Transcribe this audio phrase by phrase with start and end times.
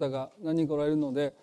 [0.00, 1.34] 方が何人かおられるので、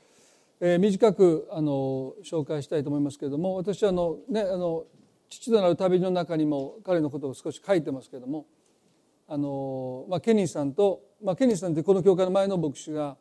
[0.60, 4.86] えー、短くあの紹介したいと思いますけれども私はあの、ね、あの
[5.30, 8.48] 父となる旅の中にも彼のことを少し書いてますけれども
[9.28, 13.18] あの、まあ、ケニーさんと、まあ、ケニーさんってこの教会の前の牧師が、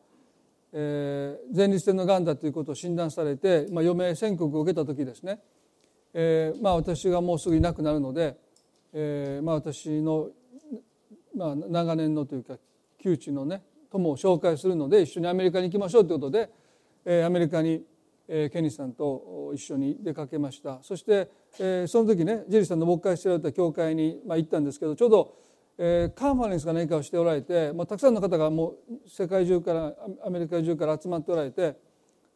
[0.73, 5.41] えー、前立腺のがんだということを診断されて、まあ、余命宣告を受けた時ですね、
[6.15, 8.37] えーまあ、私がもうすぐいなくなるので、
[8.93, 10.29] えーまあ、私の、
[11.37, 12.57] まあ、長年のというか
[12.99, 16.51] 窮地のね友を紹介するので一緒にアメリカに行きましょうということで、
[17.05, 17.83] えー、アメリカに、
[18.29, 20.79] えー、ケニーさんと一緒に出かけました。
[20.83, 25.47] そして、えー、その時ねジェリーさんの牧会しておられた教会に、まあ、行ったんですけどちょうど
[25.79, 31.77] えー、カンファレンスか何かをしておられて、まあ、たくさんの方がもう世界中からアメリカ中から集まっておられて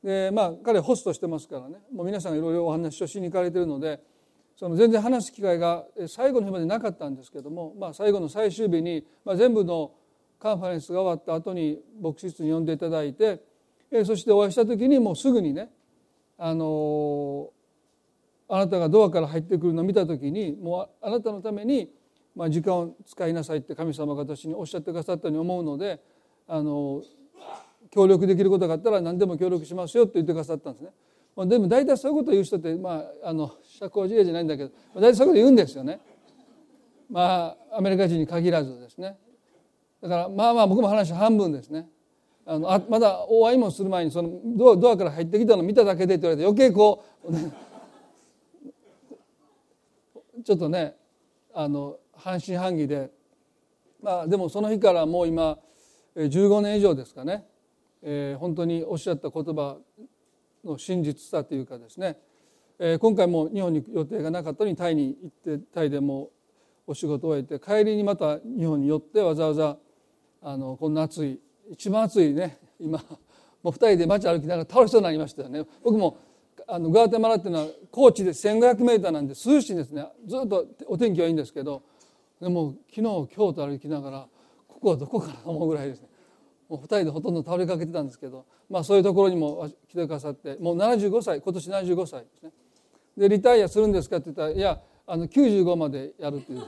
[0.04, 1.76] で、まあ、彼ホストしてますからね。
[1.92, 4.00] もう皆さんいろいろお話をしに行かれてるので
[4.56, 9.92] その全然話す機会が最後の日までなかったんですけども、まあ、最後の最終日に、まあ、全部の
[10.40, 13.42] カンファレンスが終わった後に牧師室に呼んでいただいて
[14.04, 15.70] そしてお会いした時にもうすぐにね
[16.38, 17.50] あの
[18.48, 21.90] あなたがドアから入ってくるのを見た時にもうあなたのために
[22.34, 26.00] まあ、時間を使いなさいって神様が私におっしゃってくださったように思うので
[26.46, 27.02] あの
[27.90, 30.90] 協力できることがあったら何でも協力しますよって言ってくださったんですね。
[31.46, 36.00] でも大体そういうことを言う人って、まあ、あの社交辞令じゃないんだけど大体そういうこと言うんですよね。
[37.08, 39.16] まあアメリカ人に限らずですね。
[40.02, 41.88] だからまあまあ僕も話半分ですね。
[42.46, 47.32] あのあまだお会いもする前にそのドアドアから入ってきたの見ただけでって言われて余計こう
[50.42, 50.96] ちょっとね
[51.52, 53.10] あの半信半疑で、
[54.02, 55.58] まあ、でもその日からもう今
[56.16, 57.46] 15年以上ですかね、
[58.02, 59.78] えー、本当におっしゃった言葉
[60.64, 62.18] の真実さというかですね、
[62.78, 66.30] えー、今回も日本に予定がなかったのにタイに行ってタイでも
[66.86, 69.78] お仕事を終えて帰りにまた日本に寄ってわざわざ
[70.42, 72.98] あのこんな暑い一番暑いね今
[73.62, 75.64] もう2人で街歩きながら倒れそうになりましたよね。
[75.82, 76.18] 僕も
[76.66, 80.06] あのグアテマラっていうのは高地で 1500m なんで涼しいんですね。
[80.26, 81.82] ずっとお天気はいいんですけど
[82.40, 84.28] でも昨日京都歩きながら
[84.68, 86.08] ここはどこかなと思うぐらいですね。
[86.68, 92.52] もう2人でほとんど倒れかけてたんですけど、まあ、そういうところにも来てくださってもう75歳今年75歳ですね。
[93.18, 96.62] でリタイアするんですかって言ったらいやあの95までやるっていう。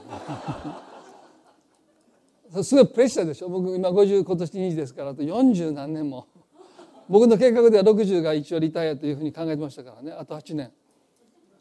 [2.61, 3.49] すごいプレッシャーでしょ。
[3.49, 6.27] 僕今50今年2時ですからあと40何年も。
[7.09, 10.11] 僕の計画では60が一応リタイアというふうに考えてましたからね。
[10.11, 10.71] あと8年。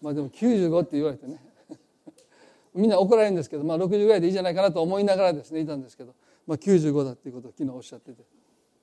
[0.00, 1.42] まあでも95って言われてね。
[2.75, 6.14] みんな怒られるんですけど、まあ、60ぐらいでいいじゃないかなと思いながらですねいたんですけど、
[6.47, 8.24] まあ、95だっていうことを昨日おっしゃってて。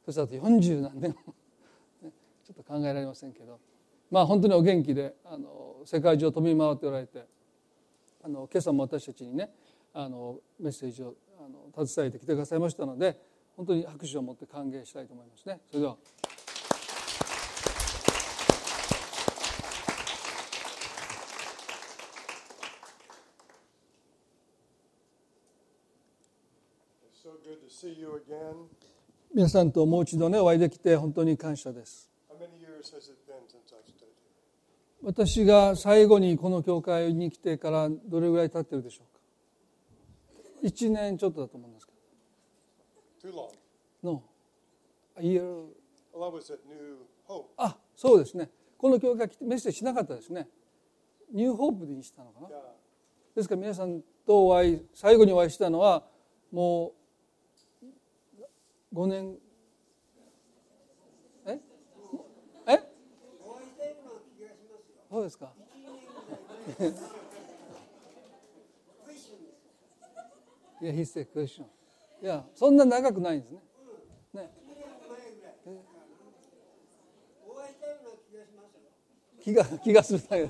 [0.05, 1.33] そしたら40何年も、
[2.43, 3.59] ちょっと考えられませんけど。
[4.11, 7.25] まあ本当にお元気であの世界中を飛び回っておられて
[8.23, 9.51] あの今朝も私たちにね
[9.93, 11.15] あのメッセージを
[11.49, 13.19] の携えてきてくださいましたので
[13.57, 15.59] 本当に拍手を持って歓迎したいと思いますね。
[15.69, 15.97] それでは。
[29.33, 32.09] 皆さんともう一度ねお会いできて本当に感謝です。
[35.01, 39.18] 私が最後にこの教会に来てからどれぐらい経ってるでしょうか？
[40.63, 41.93] 1年ちょっとだと思うんですけ
[43.27, 43.51] ど。
[44.01, 44.23] No.
[45.17, 45.65] A year.
[47.57, 48.49] あそうですね。
[48.77, 50.47] この教会来てメッセージしなかったですね。
[51.33, 52.49] ニューホープにしたのかな。
[53.35, 56.03] ですから皆さんとお会い最後にお会いしたのは
[56.51, 56.93] も
[58.93, 59.37] う5年。
[61.45, 61.59] え？
[62.67, 62.79] え？
[65.09, 65.53] そうですか
[70.81, 71.67] いや、必須クエスチョン。
[72.21, 73.59] いや、そんな長くないんですね。
[74.33, 74.49] ね。
[79.41, 80.49] 気が気がするだけ。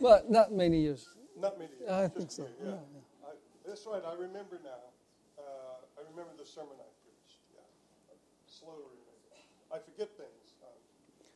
[0.00, 1.06] まあ、not many years.
[1.40, 1.90] Not many years.
[1.90, 2.42] I think so.
[2.62, 2.70] Yeah.
[2.70, 2.76] yeah.
[3.66, 4.02] That's right.
[4.04, 4.92] I remember now.
[5.96, 7.40] I remember the sermon I preached.
[7.54, 7.62] Yeah.
[8.46, 9.34] Slow to remember.
[9.72, 10.46] I forget things.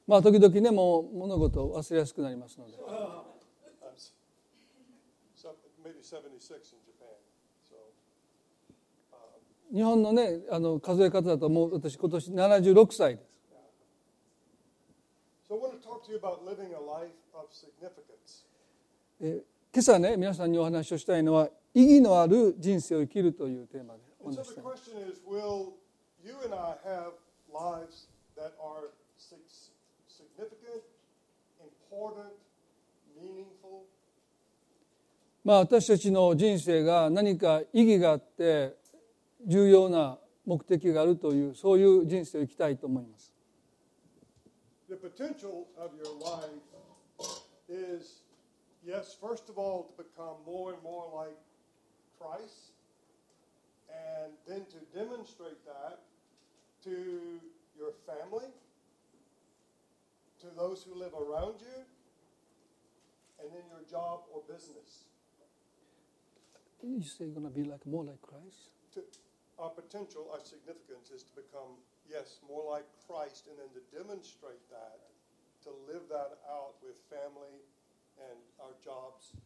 [0.06, 2.76] まあ時々ねもう物事を忘れやすくなりますので。
[9.72, 13.22] 日本のねあの数え方だと思う私今年76歳で
[18.26, 18.46] す。
[19.72, 24.90] 今朝ね皆さんにお話をしたいのは「意義のある人生を生きる」というテーマでお話ししたいす。
[35.44, 38.79] まあ私たちの人生が何か意義があって
[39.46, 43.32] 重要な目的があるというそういう人生を生きたいと思います
[44.88, 46.50] The potential of your life
[47.68, 48.24] is,
[48.84, 51.36] yes, first of all, to become more and more like
[52.18, 52.72] Christ,
[53.88, 56.00] and then to demonstrate that
[56.82, 57.38] to
[57.78, 58.50] your family,
[60.40, 61.84] to those who live around you,
[63.38, 65.04] and in your job or business.
[66.82, 68.72] You say you're going to be like more like Christ?
[68.94, 69.00] To,
[69.60, 71.76] our potential, our significance is to become,
[72.08, 75.04] yes, more like Christ, and then to demonstrate that,
[75.68, 77.60] to live that out with family
[78.16, 79.36] and our jobs.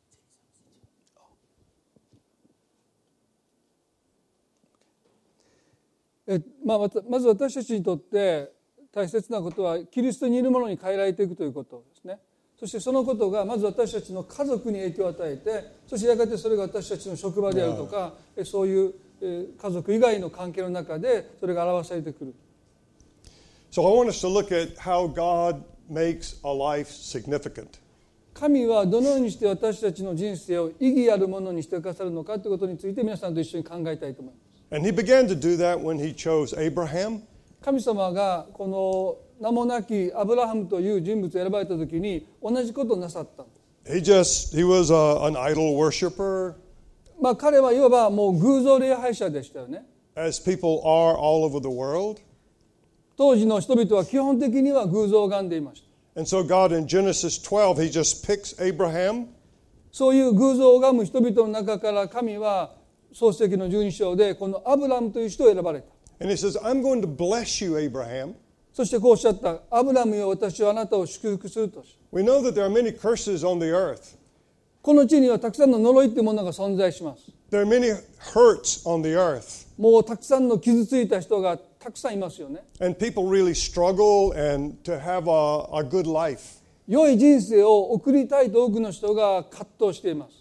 [6.26, 8.50] えまあ、またまず私たちにとって
[8.90, 12.18] 大切なことはキリストにいるものに変えられていくということですね
[12.58, 18.94] そしてそのことがまず私たちの家族に影響を与えてそしてやがてそれが私たちの職場であるとかえそういう
[19.60, 22.34] 家族以外の関係の中でそれが表されてくる
[23.70, 27.80] So I want us to look at how God makes a life significant.
[28.32, 34.44] 神はどのようにして私たちの人生を意義あるものにしてくださるのかということについて皆さんと一緒に考えたいと思います
[34.74, 37.20] And he began to do that when he chose Abraham.
[37.60, 43.44] 神様がこの名もなきアブラハムという人物を選ばれた時に同じことをなさった
[43.86, 46.54] He just, he was a, an idol worshiper,
[47.20, 49.84] まあ彼はいわばもう偶像礼拝者でしたよね
[50.16, 52.20] as people are all over the world.
[53.16, 59.26] 当時の人々は基本的には偶像を拝んでいました And so God in Genesis 12, he just picks Abraham
[59.92, 62.74] そういう偶像を拝む人々の中から神は
[63.12, 65.86] 創世記の12章でこのアブラムという人を選ばれた
[66.20, 68.34] and he says, I'm going to bless you, Abraham.
[68.72, 74.16] そしてこうおっしゃったアブラムよ私はあなたを祝福するとし We know that there are many curses on the earth.
[74.84, 77.32] この地にはたくさんの呪いというものが存在します。
[79.78, 82.60] もうたくさんの傷ついた人がたくさんいますよね。
[86.86, 90.34] 良い人生を送りたいと多くの人が葛藤しています。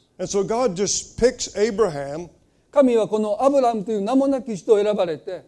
[2.70, 5.46] 神はこのアブラムという名もなき人を選ばれて。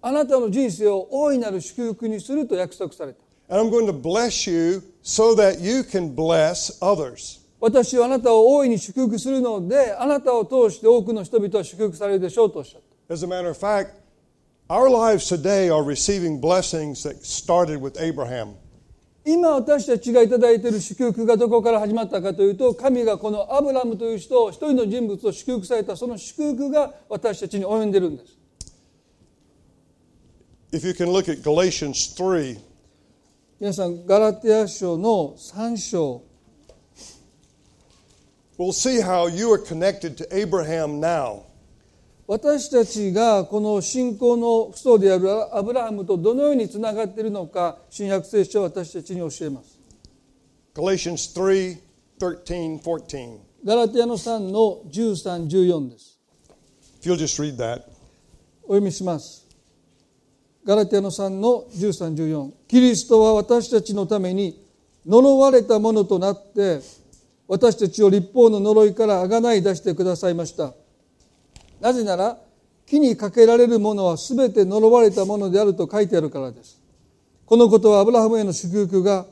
[0.00, 3.29] あなたの人生を大いなる祝福にすると約束された。
[3.50, 7.40] And I'm going to bless you so that you can bless others.
[7.60, 13.90] 私はあなたを大いに祝福するのであなたを通して多くの人々は祝福されるでしょうとおっしゃった As a matter of fact,
[14.68, 18.54] our lives today are receiving blessings that started with Abraham.
[19.24, 28.38] 今私たちがいただいている祝福がどこから始まったかというと神がこのアブラムという人を一人の人物を祝福されたその祝福が私たちに及んでるんです
[30.72, 32.69] If you can look at Galatians 3,
[33.60, 36.22] 皆さんガラテヤ書の3章
[38.58, 41.42] we'll see how you are connected to Abraham now.
[42.26, 49.78] 私たちがこの信仰の父祖であるアブラハムとどのようにつながっているのか新約聖書は私たちに教えます
[50.74, 51.78] Galatians 3
[52.18, 53.40] 13, 14.
[53.62, 56.18] ガラテヤの3の1314です
[57.02, 57.82] If you'll just read that.
[58.62, 59.49] お読みします
[60.64, 64.62] ガラテヤの3の1314キリストは私たちのために
[65.06, 66.80] 呪われたものとなって
[67.48, 70.72] 私たちを立法の呪いからあがない出してくださいました。
[71.80, 72.38] なぜなら
[72.86, 76.80] 木にかけられるものは全て呪われたものであると書いてあるからです。
[77.46, 79.26] このことはアブラハムへの祝福が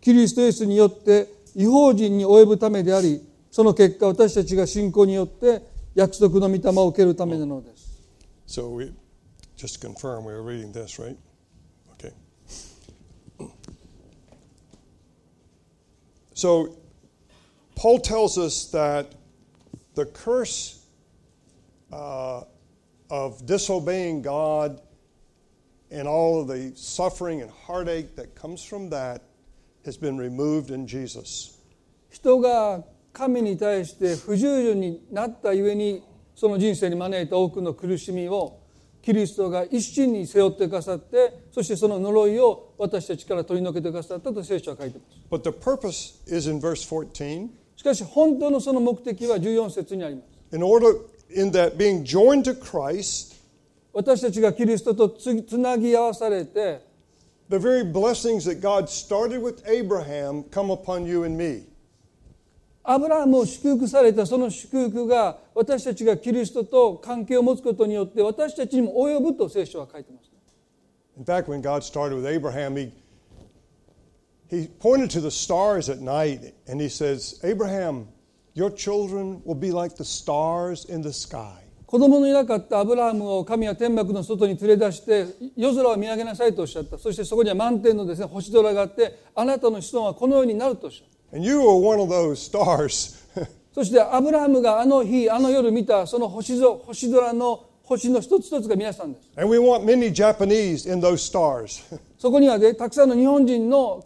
[0.00, 5.62] キリストイエスによって違法人に及ぶためでありその結果私たちが信仰によって
[5.94, 7.88] 約束の御霊を受けるためなのです。
[8.46, 8.92] So
[9.57, 11.17] just to confirm we were reading this, right?
[11.93, 12.13] Okay.
[16.33, 16.77] So
[17.75, 19.13] Paul tells us that
[19.95, 20.85] the curse
[21.91, 22.43] uh,
[23.09, 24.81] of disobeying God
[25.91, 29.21] and all of the suffering and heartache that comes from that
[29.85, 31.57] has been removed in Jesus.
[32.09, 36.03] 人が神に対して不従順になったゆえに
[36.35, 38.56] その人生に招いた多くの苦しみを
[39.02, 47.48] キリストが一身に背負ってくださってそしてその呪いを私たちから取り除けてくださったと聖書は書いています But the purpose is in verse 14.
[47.76, 50.98] しかし本当のその目的は14節にあります In order,
[51.30, 53.36] in that being joined to Christ,
[53.92, 56.86] 私たちがキリストとつつなぎ合わされて
[57.48, 61.64] the very blessings that God started with Abraham come upon you and me.
[62.90, 70.30] アブラハムを祝福されたその祝福が私たちがキリストと関係を持つことによって私たちにも及ぶと聖書は書いてます
[71.18, 72.92] In fact, when God started with Abraham, he,
[74.48, 78.06] he pointed to the stars at night and he says, Abraham,
[78.54, 81.58] your children will be like the stars in the sky.
[81.84, 85.26] 子供のいなかったアブラハムを神は天幕の外に連れ出して
[85.56, 86.96] 夜空を見上げなさいとおっしゃった。
[86.96, 93.19] そしてそこには満天のですね星空があってあなたの子孫はこのようになるとおっしゃった And you were one of those stars.
[93.73, 101.83] そしてアブラハムがあの日あの夜見たその星空星空の星の一つ一つが皆さんです and we want many Japanese in those stars.
[102.19, 104.05] そこにはねたくさんの日本人の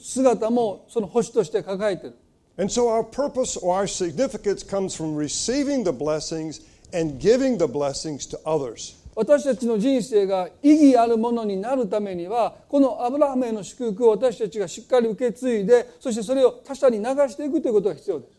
[0.00, 2.16] 姿もその星として抱えている
[2.58, 6.62] and so our purpose or our significance comes from receiving the blessings
[6.94, 8.96] and giving the blessings to others.
[9.15, 18.31] 私たちの人生が意義あるものになるためにはこのアブラハムへの祝福を私たちがしっかり受け継いでそしてそれを他者に流していくということが必要です。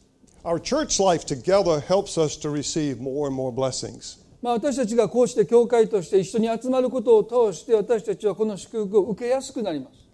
[4.42, 10.04] まあ私たちがこうして教会として一緒に集まることを通して私たちはこの祝福を受けやすくなります。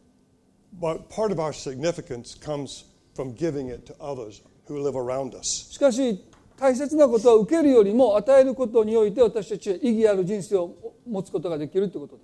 [5.73, 6.25] しかし
[6.61, 10.77] 大切なことは受けるよりも与えることにおいて私たちは意義ある人生を
[11.09, 12.23] 持つことができるということで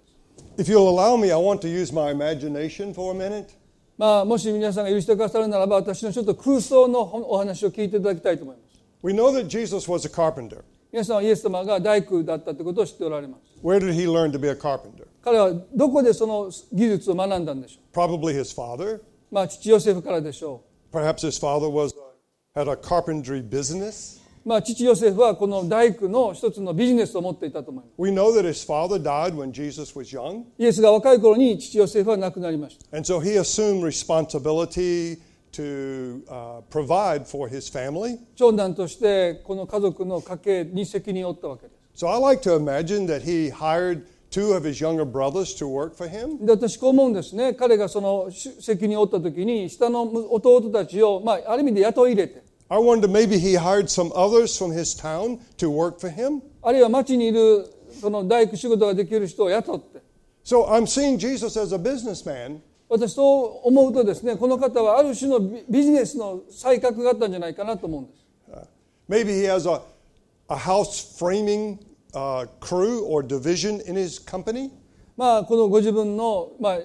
[0.63, 0.73] す。
[3.97, 8.79] まあ、もし皆さんが許してくださるならば、私のちょっと空想のお話を聞いていただきたいと思います。
[10.93, 13.43] 皆さんはイエス様が大工だったということを知っておられます。
[15.23, 19.01] 彼はどこでその技術を学んだんでしょう？Probably his father.
[19.31, 20.63] まあ父ヨセフからでしょ
[20.93, 20.97] う。
[20.97, 21.71] Perhaps his father
[22.55, 24.26] had a carpentry business.
[24.47, 27.95] まあ、父ヨセフはこの大工の一つのビジネスを持っていたと思います。
[30.57, 32.97] イエスが若い頃に父ヨセフは亡くなりました。
[38.37, 42.05] 長男としてこの家族の家計に責任を負ったわけです。
[42.05, 42.07] So、
[46.47, 47.55] 私こう思うんですね。
[47.55, 48.29] 彼がその
[48.61, 52.46] 責任を負ったときに下の弟たちを、まあ、ある意味で雇い入れて。
[52.70, 56.42] I wonder maybe he hired some others from his town to work for him.
[56.62, 57.66] あるいは町にいる
[58.00, 60.02] その大工仕事ができる人を雇って
[60.44, 68.22] So I'm seeing Jesus as a businessman 私そう思うとですねこの方はある種のビビジネスの才覚があったんじゃないかなと思うんです
[69.10, 69.82] Maybe he has a,
[70.50, 71.80] a house framing
[72.14, 74.72] uh, crew or division in his company.
[75.18, 76.78] まあこのご自分の,、ま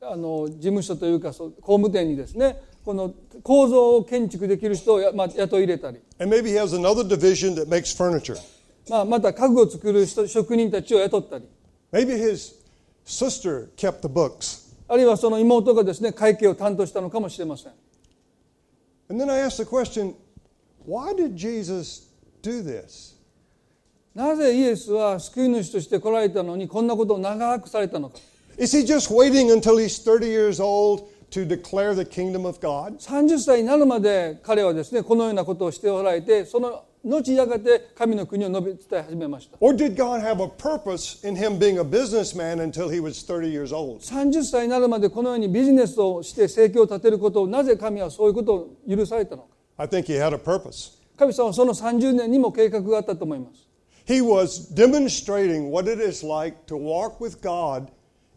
[0.00, 8.37] あ、あの事務所というかそう工務店にですね この構造を建築できる人をや、まあ、雇い入れたり、And maybe he has another division that makes furniture.
[8.87, 11.45] まあ、また家具を作る人職人たちを雇ったり
[11.91, 12.53] Maybe his
[13.03, 14.71] sister kept the books.
[14.87, 17.71] あるいはその妹がですね会計を担当したのかもしれません
[19.09, 20.13] And then I asked the question
[20.85, 22.11] why did Jesus
[22.43, 23.15] do this?
[24.13, 28.19] なぜイエスは救い主として来られたのにこんなことを長くされたのか
[28.59, 32.97] Is he just waiting until he's 30 years old to declare the kingdom of God?
[32.99, 43.23] 30歳になるまで彼はですねこのようなことをしておられてその後やがて神の国を述べ伝え始めました Or did God have a purpose in him being a businessman until he was
[43.23, 43.99] 30 years old?
[44.01, 50.93] 30歳になるまでこのようにビジネスをして生計を立てることをなぜ神はそういうことを許されたのか I think he had a purpose.
[51.17, 53.67] 神様はその30年にも計画があったと思います
[54.07, 57.87] He was demonstrating what it is like to walk with God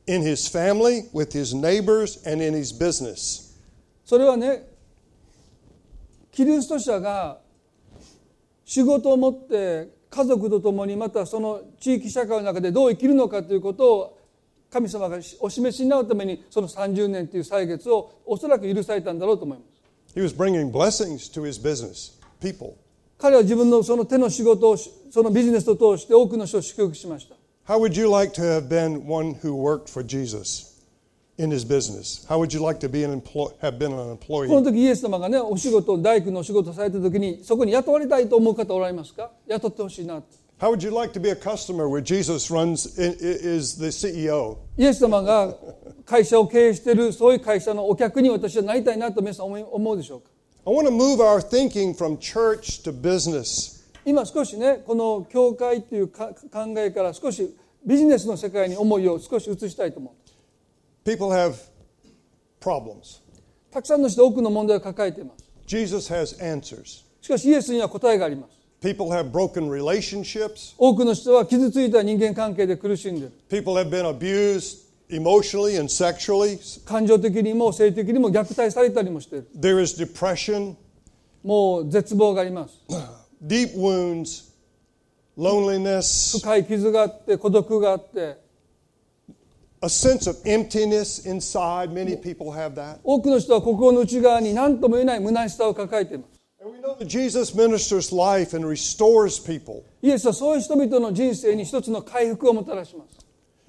[0.09, 3.55] in his family, with his neighbors, and in his business.
[4.05, 4.67] それはね
[6.33, 7.39] キリスト者が
[8.65, 14.19] 仕事を持って家族と共にまたその地域社会の中でどう生きるのかということを
[14.71, 22.75] 神様がお示しになるためにその30年という歳月をおそらく許されたんだろうと思います He was bringing blessings to his business, people.
[23.19, 27.35] 彼は自分のその手の仕事をそのビジネスを通して多くの人を祝福しました
[27.69, 30.81] How would you like to have been one who worked for Jesus
[31.37, 32.25] in his business?
[32.27, 34.65] How would you like to be an employ- have been an この employee?
[34.65, 40.23] 時イエス様がねお仕事大工のお仕事をされた時にそこに雇われたいと思う方おられますか雇ってほしいな
[40.59, 44.57] How would you like to be a customer where Jesus runs is the CEO?
[44.79, 45.55] イエス様が
[46.07, 50.31] 会社を経営しているそういう会社のお客に私はなりたいなと皆さん思うでしょうか
[50.67, 53.78] I want to move our thinking from church to business.
[54.09, 60.15] 今少しねこの教会っていうか考えから少しビジネスの世界に思いを少し移したいと思う
[61.05, 61.55] People have
[62.59, 63.21] problems.
[63.71, 67.05] たくさんの人多くの問題を抱えています Jesus has answers.
[67.21, 70.75] しかしイエスには答えがあります People have broken relationships.
[70.79, 76.59] 多くの人は傷ついた人間関係で苦しんでいる People have been abused emotionally and sexually.
[76.87, 80.77] 感情的にも性的にも虐待されたりもしている There is depression,
[81.45, 82.83] もう絶望があります
[83.46, 84.52] deep wounds,
[85.38, 88.38] loneliness, 深い傷があって孤独があって
[89.84, 91.92] a sense of emptiness inside.
[91.92, 93.00] Many people have that.
[93.04, 99.84] 多くの人は心の内側に何とも言えない虚しさを抱えています And we know that Jesus ministers life and restores people.
[100.02, 103.26] イエスはそういう人々の人生に一つの回復をもたらします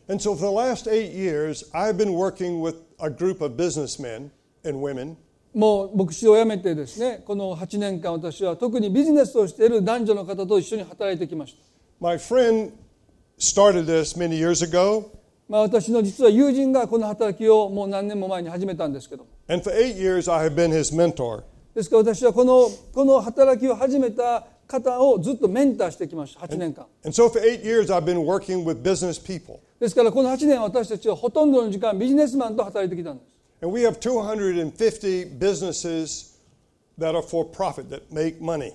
[0.07, 4.31] And so for the last eight years, I've been working with a group of businessmen
[4.65, 5.17] and women
[5.54, 11.60] もう牧師を辞めてですねこの8年間私は特にビジネスをしている男女の方と一緒に働いてきました。
[12.00, 12.72] My friend
[13.38, 15.06] started this many years ago,
[15.50, 19.26] まあ、私の実は友人がこの働きをもう何年も前に始めたんですけど。
[19.48, 21.42] And for eight years I have been his mentor.
[21.74, 26.86] ですから私はこのこの働きを始めた方をずっとメンターしてきました8年間。
[27.04, 29.60] And so for eight years I've been working with business people.
[29.80, 36.38] ですからこの8年私たちはほとんどの時間ビジネスマンと働いてきたんです And we have 250 businesses
[36.98, 38.74] that are for profit, that make money.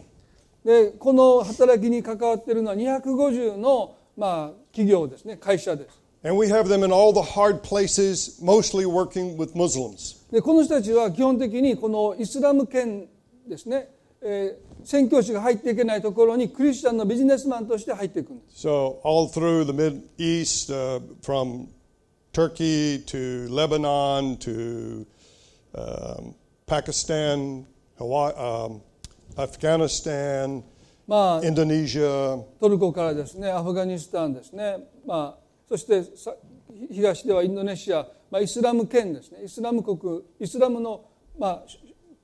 [0.64, 10.24] でこの働きに関わっているのは250の、まあ、企業ですね会社です And we have them in all the hard places, mostly working with Muslims.
[10.32, 13.06] でこの人たちは基本的にこのイスラム圏
[13.46, 13.88] ですね、
[14.22, 21.68] えー宣教師が入っていけないところにクリスチャンのビジネスマンとして入っていくんです So all through the Mid East, uh, from
[22.34, 25.06] Turkey to Lebanon to
[25.72, 26.34] um,
[26.66, 27.64] Pakistan,
[27.96, 28.80] タ、
[31.38, 31.44] ン
[32.58, 36.34] トルコからですねアフガニスタンですね、まあ、そしてさ
[36.90, 41.04] 東ではインドネシア、まあ、イスラム圏ですねイスラム国イスラムの、
[41.38, 41.62] まあ、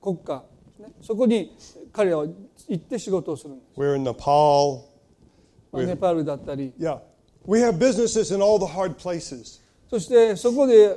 [0.01, 0.43] 国家、
[0.79, 1.55] ね、そこに
[1.93, 2.25] 彼らは
[2.67, 4.81] 行って仕事をするんです in Nepal.
[5.85, 6.99] ネパールだったり、yeah.
[7.45, 9.60] We have businesses in all the hard places.
[9.91, 10.95] そしてそこで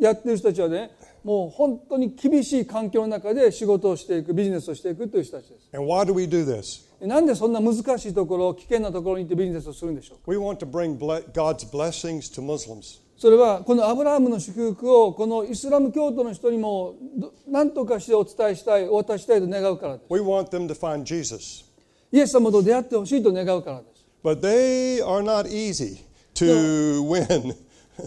[0.00, 0.90] やってる人たちはね
[1.22, 6.84] もう本当に厳しい環境の中で仕事をしていくビジネスをしていくという人たちです And why do we do this?
[7.06, 10.16] なんでそんな難しいところ危険なところに行ってビジネスをするんでしょう？
[10.18, 10.98] か We want to bring
[11.32, 13.00] God's blessings to Muslims.
[13.16, 21.64] それはこのアブラハムの祝福をこのイスラム教徒の人にもど何とかしてお伝えしたいお渡ししたいと願うからです We want them to find Jesus.
[22.10, 26.02] イエス様と出会ってほしいと願うからです But they are not easy
[26.34, 27.54] to win.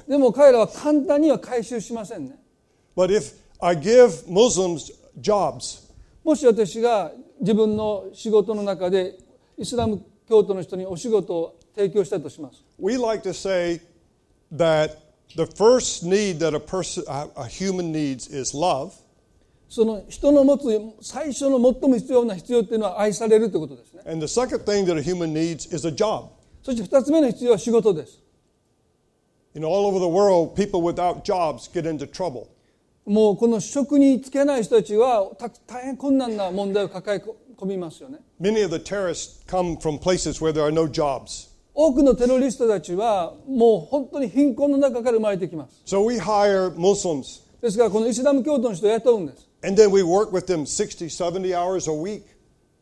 [0.08, 2.38] でも彼らは簡単には回収しませんね
[2.96, 5.84] But if I give Muslims jobs,
[6.24, 9.16] もし私が自分の仕事の中で
[9.58, 13.80] イスラム教徒の人にお仕事を提供したとします we like to say
[14.52, 14.98] that
[15.36, 18.92] the first need that a person, a, a human needs is love.
[19.68, 20.66] その人の持つ
[21.02, 26.30] 最初の最も必要な必要っていうのは愛されるということですね And the second thing that a human needs is a job.
[26.64, 28.20] そして二つ目の必要は仕事です
[29.56, 32.50] You know, all over the world, people without jobs get into trouble.
[33.06, 37.24] もうこの職に就けない人たちはた大変困難な問題を抱え
[37.56, 41.52] 込みますよね Many of the terrorists come from places where there are no jobs.
[41.74, 51.90] 多くのテロリストたちはもう本当に貧困の中から生まれてきます So we hire Muslims ですからこのイスラム教徒の人を雇うんです and then we work with them 60, 70 hours
[51.90, 52.24] a week.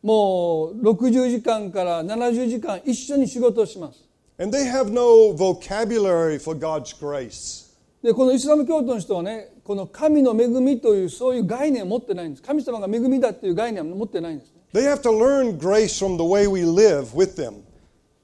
[0.02, 4.00] もう60時間から70時間一緒に仕事をします
[4.36, 7.64] And they have no vocabulary for God's grace.
[8.02, 17.62] でこのイスラム教徒の人はねこの神の恵みというそういう概念を持ってないんです神様が恵みだっていう概念は持ってないんですね They have to learn grace from the way we live with them.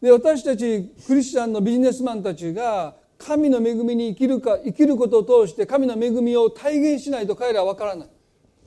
[0.03, 8.09] で私たちクリスチャンのビジネスマンたちが神の恵みに生きるか生きることを通して神の恵みを体現しないと彼らは分からない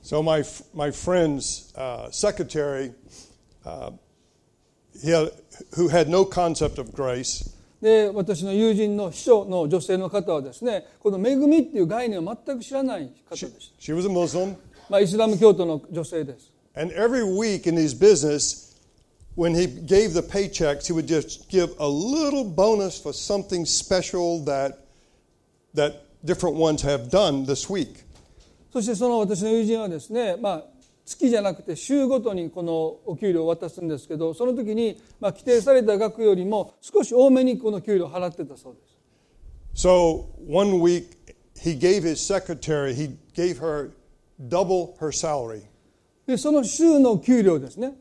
[0.02, 0.42] So my
[0.74, 2.92] my friend's uh, secretary,
[3.64, 3.92] uh,
[5.03, 5.31] had,
[5.75, 14.55] who had no concept of grace, で私の友人の秘書の女性の方はですねこの恵みっていう概念を全く知らない方で she, した、 she was a Muslim,
[14.89, 18.75] まあ、イスラム教徒の女性です and every week in his business,
[19.35, 24.43] when he gave the paychecks, he would just give a little bonus for something special
[24.45, 24.85] that
[25.73, 28.05] that different ones have done this week.
[28.71, 30.63] そしてその私の友人はですね、まあ、
[31.04, 32.72] 月じゃなくて週ごとにこの
[33.04, 38.94] お給料を渡すんですけどその時に、まあ、規定された額よりも少し多めにこの給料を払ってたそうです
[39.76, 43.90] So one week, he gave his secretary, he gave her
[44.48, 45.62] double her salary.
[46.26, 47.92] でその週の給料ですね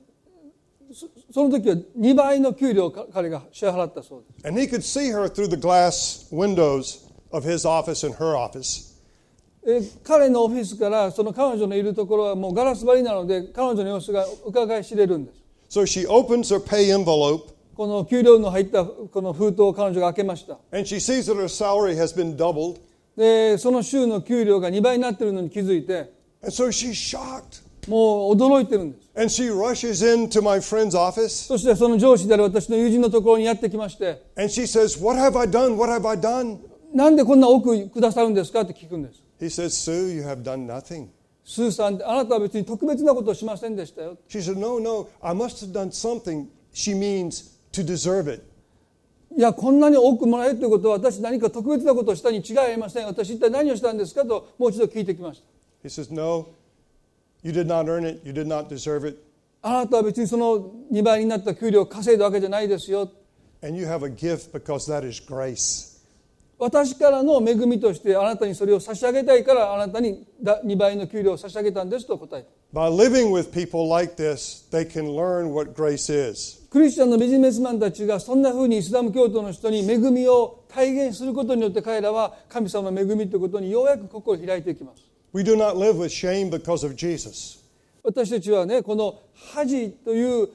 [0.94, 8.38] そその時は2倍の給料をか彼が支払ったそうです And he could see her through the glass windows of his office and her
[8.38, 8.93] office.
[9.66, 15.42] え彼のオフィスからその彼女のいるところはもうガラス張りなので彼女の様子がうかがい知れるんです。
[17.76, 20.58] この給料の入ったこの封筒を彼女が開けました。
[23.18, 26.12] でその週の給料が2倍になってるのに気づいて。
[27.88, 29.10] もう驚いてるんです。
[31.48, 34.22] そしてその上司である私の友人のところにやってきまして。
[36.94, 38.62] なんでこんな奥くださるんですか？
[38.62, 39.23] って聞くんです。
[39.44, 41.10] He says, Sue, you have done nothing.
[41.44, 46.48] スーさんあなたは別に特別なことをしませんでしたよ She said, No, no, I must have done something.
[46.74, 48.42] She means to deserve it.
[49.36, 56.48] いやこんなに多くもらえるということは私何か特別なことをしたに違いありません私一体何をしたんですかともう一度聞いてきました He says, No,
[57.42, 58.22] you did not earn it.
[58.24, 59.18] You did not deserve it.
[59.62, 63.12] あなたは別にその2倍になった給料を稼いだわけじゃないですよ
[63.62, 65.93] And you have a gift because that is grace.
[66.64, 76.66] 私からの恵みとしてあなたにそれを差し上げたいからあなたに2倍の給料を差し上げたんですと答えた By living with people like this, they can learn what grace is.
[76.70, 87.60] クリスチャンのビジネスマンたちがそんなふうにイスラム教徒の人に恵みを体現することによって彼らは神様の恵みということにようやく心を開いていきます We do not live with shame because of Jesus.
[88.02, 89.20] 私たちはねこの
[89.54, 90.48] 恥という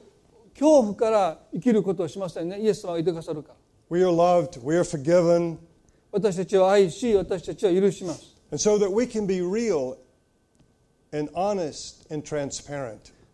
[0.53, 3.55] 恐怖から生きることをしませんねイエス様がいてくださるから
[3.91, 5.57] We are loved, we are forgiven,
[6.11, 8.35] 私たちは愛し私たちは許します。
[8.53, 8.77] So、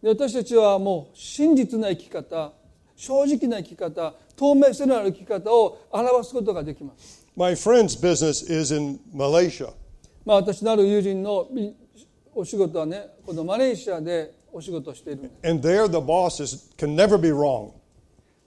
[0.03, 2.51] 私たちはもう真実な生き方、
[2.95, 7.25] 正直な生き方、透明性のある生き方を表すことができます。
[10.25, 11.47] まあ私のある友人の
[12.33, 15.31] お仕事はね、このマレーシアでお仕事している。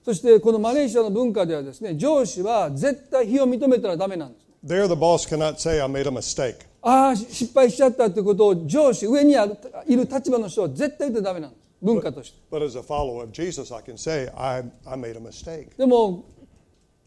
[0.09, 6.65] そしてこのマレーシアの文化ではですね上司は絶対非を認めたらダメなんです There, the boss cannot say, I made a mistake.
[6.81, 15.77] ああ失敗しちゃったということを上司上にあるいる立場の人は絶対言ってダメなんです文化として But as a follower of Jesus, I can say, I, I made a mistake.
[15.77, 16.25] でも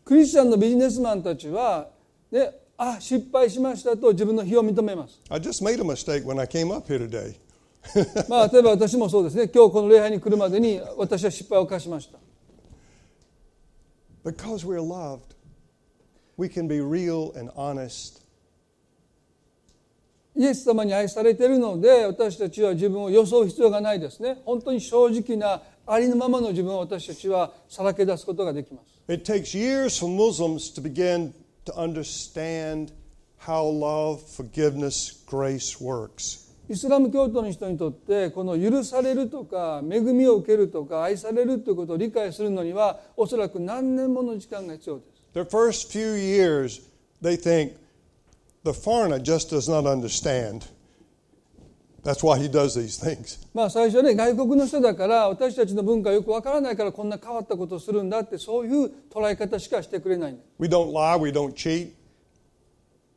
[0.06, 1.88] クリスチャンのビジネスマンたちは、
[2.32, 7.36] ね、あ失敗しましたと自分の非を認めます I just made a mistake when I came up here today.
[8.30, 12.20] まあ例えば私もそうですね今日この礼拝に来るまでに私は失敗を犯しました
[14.25, 15.35] Because we're loved,
[16.37, 18.23] we can be real and honest.
[20.39, 31.33] イエス様に愛されているので私たちは自分を装う必要がないですね本当に正直なありのままの自分を私たちはさらけ出すことができます It takes years for Muslims to begin
[31.65, 32.93] to understand
[33.39, 36.50] how love, forgiveness, grace works.
[36.72, 46.82] イスラム教徒の人にとってこの許されるとか恵みを受けるとか愛されるということを理解するのにはおそらく何年もの時間が必要です The first few years,
[47.22, 47.74] they think
[48.64, 50.68] the foreigner just does not understand.
[52.04, 53.46] That's why he does these things.
[53.54, 61.92] まあ最初ね外国の人だから私たちの文化よくわからないからこんな変わったことをするんだってそういう捉え方しかしてくれない We don't lie, we don't cheat.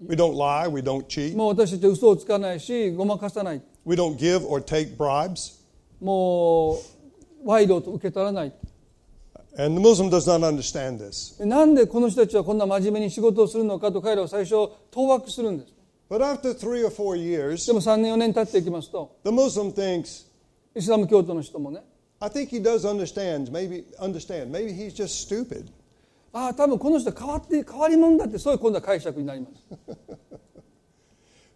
[0.06, 1.36] We don't lie, we don't cheat.
[1.36, 5.60] もう私たちは嘘をつかないしごまかさない We don't give or take bribes.
[6.00, 8.52] もう賄賂を受け取らない
[9.56, 11.44] And the Muslim does not understand this.
[11.46, 15.72] なんでこの人たちはこんな真面目に仕事をするのかと彼らは最初当惑するんです
[16.10, 20.26] But after three or four years, でも3年4年経っていきますと the Muslim thinks,
[20.74, 21.80] イスラム教徒の人もね
[22.20, 23.50] I think he does understand.
[23.50, 24.50] Maybe understand.
[24.50, 25.70] Maybe he's just stupid.
[26.34, 29.64] ああ多分この人変わって変わり者だってそういう今度は解釈になります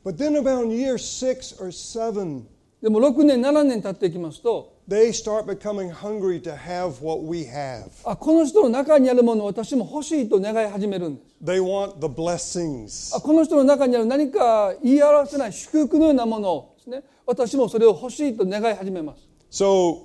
[0.05, 2.45] But then around year six or seven,
[2.81, 7.91] でも6年7年経っていきますと they start becoming hungry to have what we have.
[8.05, 13.17] あこの人の中にあるものを私も欲しいと願い始めるんです They want the blessings.
[13.17, 20.05] あこの人の中にある何か言い表せない祝福のようなものをですね私もそれを欲しいと願い始めます So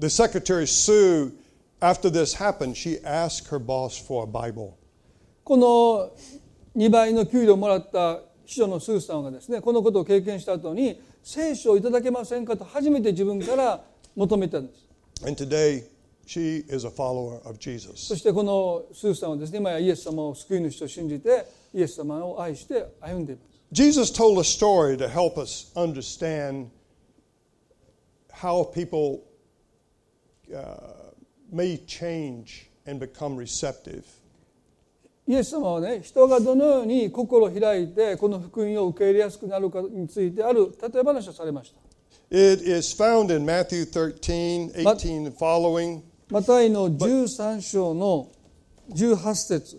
[0.00, 1.32] the secretary Sue,
[1.80, 4.76] after this happened, she asked her boss for a Bible.
[5.44, 6.12] この
[6.76, 13.80] 2倍の給料をもらった秘書のスーさんがですねこのことを経験した後に聖書をいただけませんかと初めて自分から
[14.14, 14.86] 求めたんです
[15.26, 15.84] And today,
[16.26, 18.16] she is a follower of そ Jesus.
[18.16, 26.70] してこのスーさんはですね今やイエス様を救い主と信じてイエス様を愛して歩んでいます Jesus told a story to help us understand
[28.32, 29.22] how people
[30.52, 30.99] uh,
[31.52, 34.04] may change and become receptive.
[35.26, 41.78] イエス様はね人がどのように心を開いてこの福音を受け入れやすくなるかについてある例え話をされました
[42.36, 46.02] It is found in Matthew 13, 18 and following.
[46.30, 48.28] マタイの13章の
[48.92, 49.76] 18節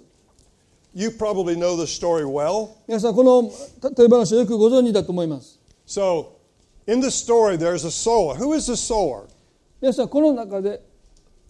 [0.94, 2.70] You probably know the story well.
[2.88, 3.44] 皆さんこの
[3.90, 6.28] 例え話をよくご存知だと思います So,
[6.88, 8.36] in the story, there's a sower.
[8.38, 9.28] Who is the sower?
[9.82, 10.82] 皆さんこの中で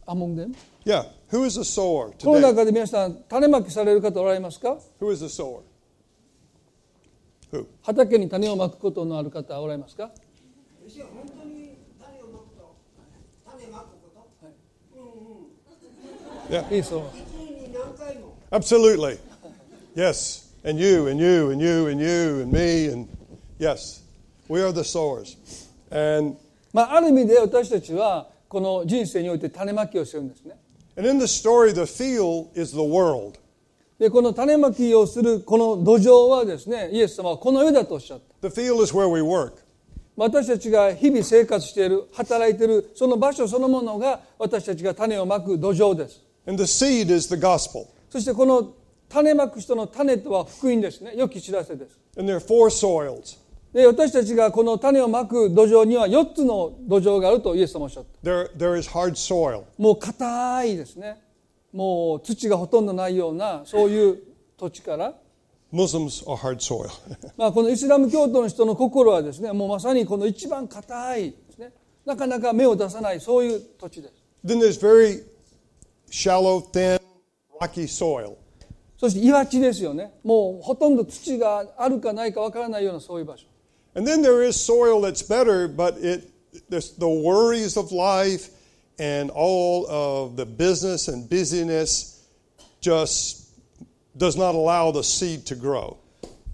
[0.08, 2.42] among them Yeah, who is the sower この?
[2.42, 5.62] 中で皆さん種まきされる方おられますか Who is the sower?
[7.52, 7.66] Who?
[7.84, 10.12] 畑に種をまくことのある方おられますか
[16.72, 17.04] いいそう
[18.52, 19.18] absolutely.
[19.96, 23.08] Yes, and you, and you, and you, and you, and me, and
[23.60, 24.02] yes.
[24.50, 25.38] We are the sowers.
[25.90, 26.36] And,
[26.74, 30.58] まあ、ある意味で私たちはこの人生において種まきをしてるんですね
[30.98, 33.40] and in the story, the field is the world.
[33.98, 39.54] でこの種まきをするこの土壌はですねイエス様はこの世だとおっしゃった The field is where we work.
[40.18, 47.86] 私たちが日々生活している働いているその場所そのものが私たちが種をまく土壌です And the seed is the gospel.
[48.10, 48.74] そしてこの
[49.08, 53.40] 種まく人の種とは福音ですね良き知らせです And there are four soils.
[53.74, 58.30] で私たちがこの種をまく土壌には4つの土壌があるとイエス様はおっしゃった。
[58.30, 59.64] There, there is hard soil.
[59.78, 61.22] もう硬いですね。
[61.72, 64.18] もう土がほとんどないようなそういう
[64.58, 65.14] 土地から、
[65.72, 66.90] Muslims are hard soil.
[67.38, 71.72] まあ、このイスラム教徒の人の心はですねもうまさにこの一番硬いですね。
[72.06, 74.14] なかなか芽を出さないそういう土地です。
[74.46, 75.24] Then there's very
[76.10, 77.00] shallow, thin,
[77.62, 78.36] rocky soil.
[78.98, 80.14] そして岩地ですよね。
[80.24, 83.48] もうほとんど土があるかないかわからないようなそういう場所
[83.95, 86.31] And then there is soil that's better, but it
[86.69, 88.51] there's the worries of life
[88.99, 92.27] and all of the business and busyness
[92.81, 93.51] just
[94.16, 95.99] does not allow the seed to grow.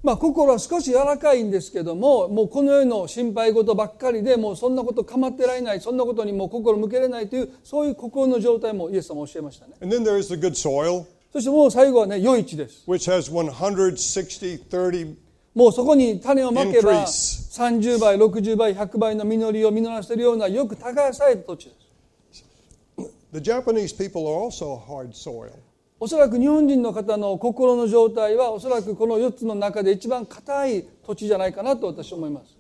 [0.03, 15.15] まあ心は少し柔らかいんですけどももうこの世の心配事ばっかりでもうそんなこと構ってられないそんなことにもう心向けれないというそういう心の状態もイエス様は教えましたね And then there is the good soil, そしてもう最後はね余市です which has 160, 30,
[15.58, 21.72] もうそこに種をまけば Increase 30倍60倍100倍の実りを実らせるようなよく耕された土地で
[23.02, 25.50] す the Japanese people are also hard soil.
[26.00, 32.56] おそらく日本人の方の心の状態はおそらくこの4つの中で一番硬い土地じゃないかなと私は思います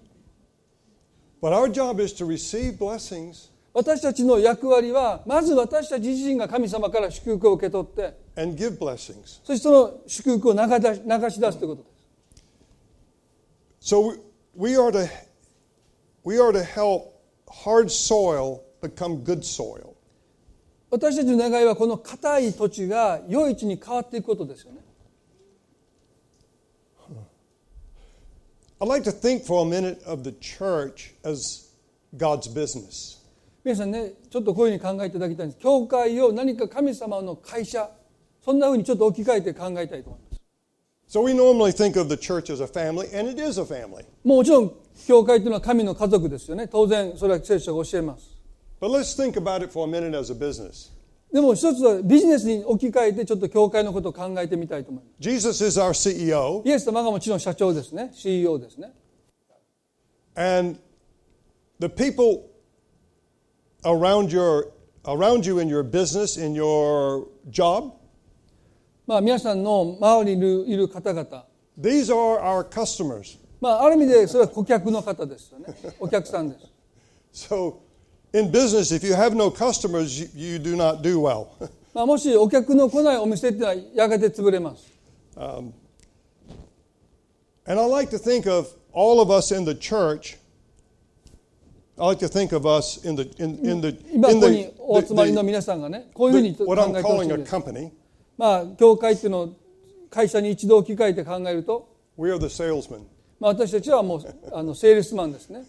[1.39, 9.39] But our job is to receive blessings 私たちの役割はまず私たち自身が神様から祝福を受け取って and give blessings.
[9.43, 10.60] そしてその祝福を流
[11.29, 11.96] し出すということです
[13.88, 14.15] So
[14.54, 15.10] we are to,
[16.26, 19.95] we are to help hard soil become good soil.
[20.91, 24.80] 私たちの願いはこの硬い土地が良い地に変わっていくことですよね。
[33.63, 35.62] 皆さんね、ちょっとこういうふうに考えていただきたいんです。
[35.62, 37.89] 教会を何か神様の会社、
[38.43, 40.26] そんなふうにちょっと置き換えて考えたいと思います。
[41.07, 44.05] So we normally think of the church as a family, and it is a family.
[44.24, 44.72] もちろん
[45.07, 48.31] 教会というのは神の家族ですよね当然それは聖書が教えます
[48.81, 50.90] But let's think about it for a minute as a business.
[51.33, 58.92] でも一つはビジネスに置き換えてちょっと教会のことを考えてみたいと思います Jesus is our CEO, イエス様がもちろん社長ですね CEO ですね
[60.37, 60.78] and
[61.78, 62.50] the people
[63.85, 64.72] around your
[65.05, 67.94] around you in your business, in your job,
[69.08, 71.46] まあ皆さんの周りにいる方々
[71.80, 73.39] these are our customers.
[73.62, 75.67] まあある意味でそれは顧客の方ですよね
[76.00, 76.60] お客さんで
[77.32, 77.76] す So
[78.34, 81.48] in business, if you have no customers, you, you do not do well.
[81.93, 84.91] まあもしお客の来ないお店っていうのはやがて潰れます
[85.38, 85.74] And
[87.82, 90.38] I like to think of all of us in the church.
[91.98, 94.74] I like to think of us in the in, in the 今 in ここに the,
[94.80, 97.91] お集まりの the, 皆さんがねこういうふうに the 考 what え I'm calling い a company.
[98.38, 99.56] まあ教会っていうのを
[100.10, 103.02] 会社に一度置き換えて考えると We are the salesmen.
[103.39, 105.63] まあ、私たちはもうあのセールスマンですね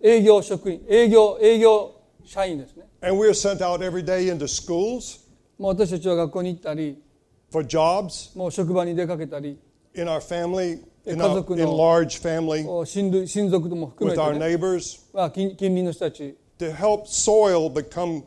[0.00, 1.94] 営業職員営業営業
[2.24, 5.20] 社員ですね And we are sent out every day into schools
[5.58, 7.02] もう私たちは学校に行ったり
[7.50, 9.58] for jobs もう職場に出かけたり
[9.94, 15.00] in our family, in, 家 our, 族の in large family, こう親類親族とも含め with our て、ね neighbors,
[15.12, 18.22] まあ、近近隣の人たち to help soil become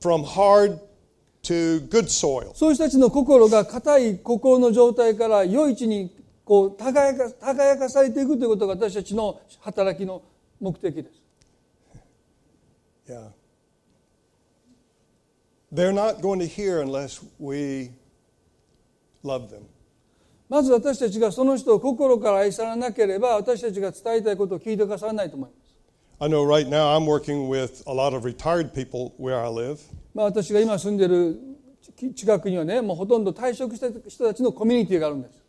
[0.00, 0.78] from hard
[1.44, 10.22] そういう人たちの心が硬い心の状態から良い地にこう輝,か輝かされていくということが私たちの働きの
[10.60, 11.22] 目的です。
[13.08, 13.32] Yeah.
[20.48, 25.62] まず私たちがその人を心から愛さらなければ私たちが伝えたいことを聞いてくださらないと思います。
[26.20, 29.80] I know right now I'm working with a lot of retired people where I live.
[30.14, 31.38] まあ、私が今住んでる
[31.96, 35.42] ち近くにはねもうほとんど退職した人たちのコミュニティがあるんです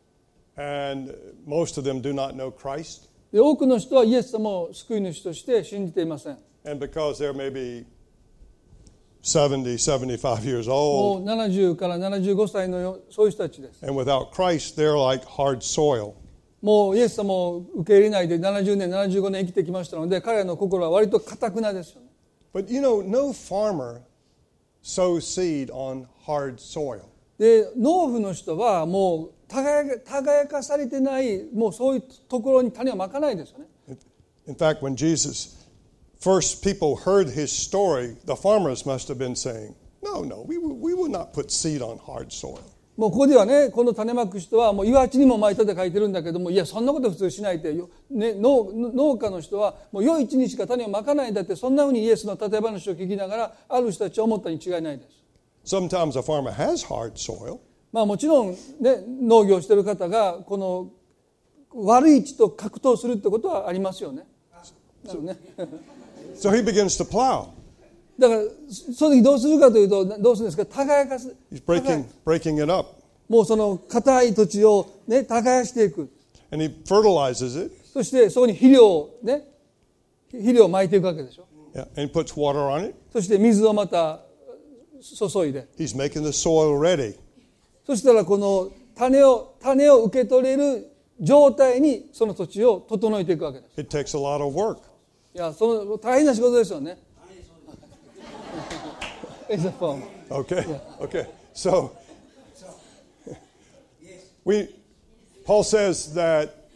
[0.56, 1.13] and
[1.47, 3.10] most of them do not know Christ.
[3.32, 7.86] で多くの人はイエス様を救い主として信じていません And because they're maybe
[9.23, 16.13] 70, 75 years も old, う70から75歳のよそういう人たちです and without Christ, they're like hard soil.
[16.62, 22.08] もうイエス様を受け入れないで70年75年生きてきましたので彼らの心は割とかたくなですよね
[22.54, 24.02] But you know, no farmer
[24.83, 27.03] sows seed on hard soil.
[27.38, 33.66] で農夫の人はもう輝か輝かされてないもうそういうところに種をまかないですよね
[34.46, 35.59] In fact, when Jesus
[36.18, 40.74] first people heard his story, the farmers must have been saying, No, no, we will,
[40.74, 42.62] we will not put seed on hard soil.
[42.95, 55.75] もうここではねこの種まく人はもう岩地にも巻いたって書いてるんだけどもいやそんなこと普通しないって、ね、農農家の人はもう良い地にしか種をまかないんだってそんなふうにイエスの例え話を聞きながらある人たちは思ったに違いないです。
[55.75, 57.58] Sometimes a farmer has hard soil,
[57.91, 60.91] まあもちろん、ね、農業してる方がこの
[61.73, 64.27] 悪い地と格闘するってことはありますよね。
[65.03, 65.38] なるね
[66.36, 67.49] so he begins to plow.
[68.19, 70.65] だからその時どうするかというとどうするんですか？
[70.65, 71.36] 耕かす。
[71.52, 72.89] He's breaking, breaking it up.
[73.28, 76.10] もうその硬い土地を、ね、耕していく。
[76.52, 79.47] And he fertilizes it, そしてそこに肥料をね
[80.32, 82.95] 肥料を撒いていくわけでしょ？Yeah, and he puts water on it.
[83.12, 84.19] そして水をまた
[85.02, 85.67] 注いで。
[85.78, 87.17] He's making the soil ready.
[87.86, 90.88] そしたらこの種を種を受け取れる
[91.19, 93.82] 状態にその土地を整えていくわけです。
[93.82, 94.78] It takes a lot of work.
[95.36, 96.99] いやその大変な仕事ですよね
[99.53, 100.03] It's a farm.
[100.31, 100.64] Okay.
[101.01, 101.27] Okay.
[101.55, 101.96] So
[104.44, 104.68] we
[105.44, 106.68] Paul says that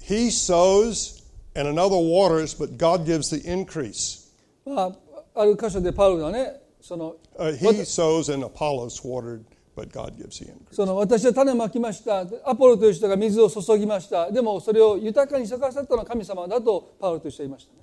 [0.00, 1.22] he sows
[1.54, 4.28] and another waters, but God gives the increase.
[4.64, 10.74] まあ、ある箇所でパウロがねその Uh, he sows and Apollos watered, but God gives the increase.
[10.74, 17.80] その私は種をまきましたアポロという人が水を注ぎましたでもそれを豊かに咲かせたのは神様だとパウロという人は言いましたね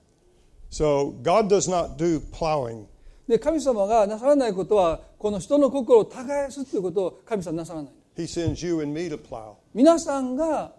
[0.70, 2.88] So God does not do plowing.
[3.33, 9.55] で神様がなさらないことはこの人の心を耕すということを神様なさらない He sends you and me to plow.
[9.73, 10.73] 皆さんが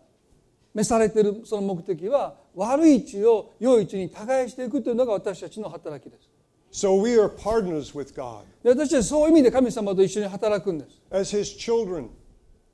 [0.76, 6.30] 召されているその目的は悪い地を良い地に耕していくというのが私たちの働きです
[6.72, 12.10] So we are partners with God で私たちはそういう意味で神様と一緒に働くんです as His children.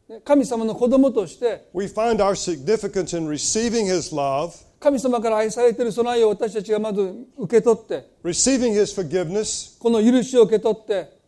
[0.10, 11.20] ね神様の子供として We find our significance in receiving His love, 神様から愛されているその愛を私たちがまず受け取って receiving His forgiveness, この許しを受け取って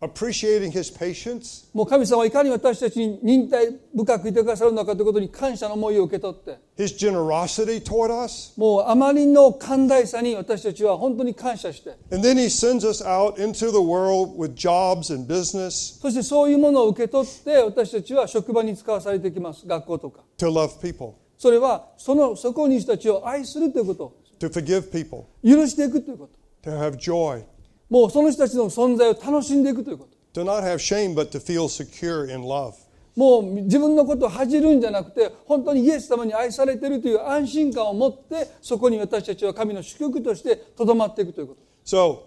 [0.00, 8.52] appreciating His patience, もう神様はいかに私たちに忍耐深くいてくださるのかということに感謝の思いを受け取って His generosity toward us.
[8.56, 15.98] もうあまりの寛大さに私たちは本当に感謝して And then He sends us out into the world with jobs and business.
[16.00, 19.66] そしてそういうものを受け取って私たちは職場に使わされてきます。
[19.66, 20.20] 学校とか。
[20.36, 24.12] To love people, それはそのそこにいる人たちを愛するということ。
[24.40, 26.28] To forgive people, 許していくというこ
[26.62, 26.70] と。
[26.70, 27.44] To have joy,
[27.88, 30.40] もうその人たちの存在を楽しんでいくということ。
[30.40, 32.74] To not have shame, but to feel secure in love.
[33.16, 41.60] もう自分のことを恥じるんじゃなくて本当にイエス様に愛されているという安心感を持ってそこに私たちは神の祝福としてとどまっていくということ。
[41.84, 42.20] So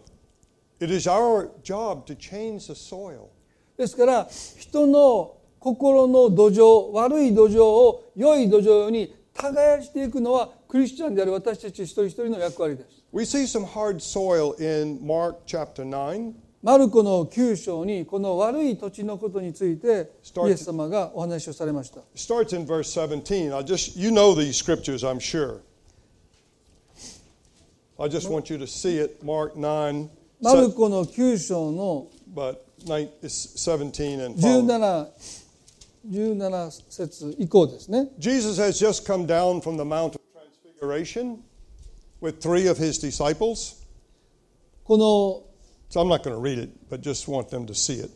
[0.83, 3.27] it is our job to change the soil.
[3.77, 13.03] ですから人の心の土壌悪い土壌を良い土壌に耕していくのはクリスチャンである私たち一人一人の役割です。
[16.63, 20.11] マルコの九章にこの悪い土地のことについて
[20.47, 22.01] イエス様がお話をされました。
[30.41, 32.07] マルコの九章の
[34.35, 35.07] 17
[36.09, 41.37] 17 17節以降ですね Jesus has just come down from the Mount of Transfiguration
[42.21, 43.83] with three of his disciples.
[44.83, 45.43] この
[45.89, 48.11] So I'm not going to read it, but just want them to see it.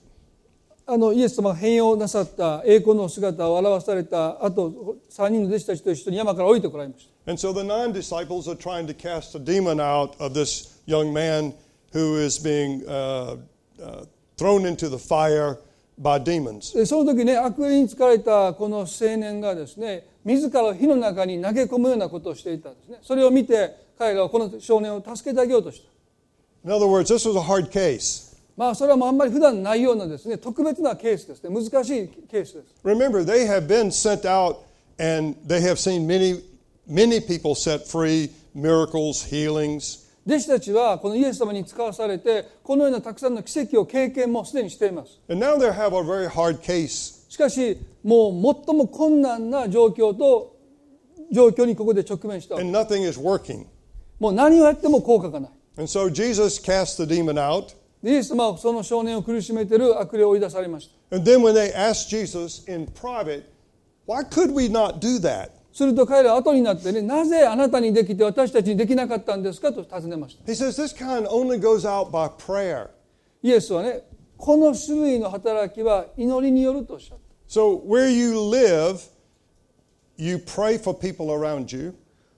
[0.88, 10.80] あのイエス様が変容なさった栄光の姿を表された後3人の弟子たちと一緒に山から降りてこられました And so the nine disciples are trying to cast a demon out of this
[10.86, 11.56] young man
[11.92, 13.38] who is being uh,
[13.82, 14.06] uh,
[14.38, 15.58] thrown into the fire
[16.02, 16.74] by demons.
[16.78, 18.86] でその時ね悪霊に疲れたこの青
[19.18, 25.88] 年がですね自ら火の中に投げ込むようなことをしていたんですねそれを見て彼らはこの少年を助けてあげようとした
[26.68, 28.36] In other words, this was a hard case.
[28.58, 34.58] まあそれはもうあんまり普段ないようなですね特別なケースですね難しいケースです Remember, they have been sent out
[35.00, 36.42] and they have seen many,
[36.88, 40.05] many people set free, miracles, healings.
[40.28, 45.20] 弟子たちはこのイエス様に使わされてこのようなたくさんの奇跡を経験もすでにしています。
[47.30, 50.56] しかしもう最も困難な状況と
[51.32, 52.56] 状況にここで直面した。
[54.20, 55.52] もう何をやっても効果がない。
[58.04, 61.18] イエス様はその少年を苦しめている悪霊を追い出されました。
[61.18, 62.88] And then when they asked Jesus in?
[65.76, 69.74] すると彼らは後になってね、なぜあなたにできて私たちにできなかったんですか？
[69.74, 70.46] と尋ねました。
[73.44, 74.04] イエスはね、
[74.38, 77.24] この種類の働きは祈りによるとおっしゃった。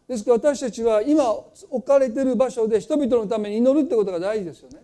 [0.07, 1.31] ですから私たちは今
[1.69, 4.79] 置かれてる場所で人々のために祈るってことが大事ですよね。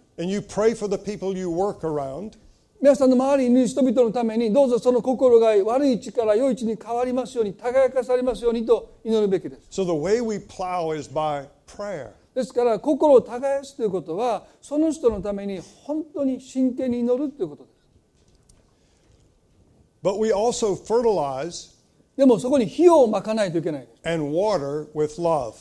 [2.84, 9.82] 皆さんの周りにいる人々のためにどうぞその心が悪い位置から良い位置に変わりますように輝かされますようにと祈るべきです。
[9.82, 12.10] So the way we plow is by prayer.
[12.36, 17.76] ですから心を耕すということはその人のために本当に真剣に祈るということです。
[20.04, 21.72] But we also fertilize
[22.18, 24.10] でもそこに火をまかないといけないです。
[24.10, 25.54] and water with love.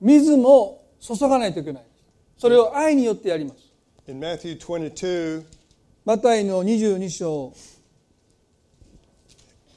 [0.00, 2.40] 水も注がないといけないです。
[2.40, 3.70] それを愛によってやります。
[4.08, 5.59] In Matthew 22,
[6.04, 7.52] マタイの22章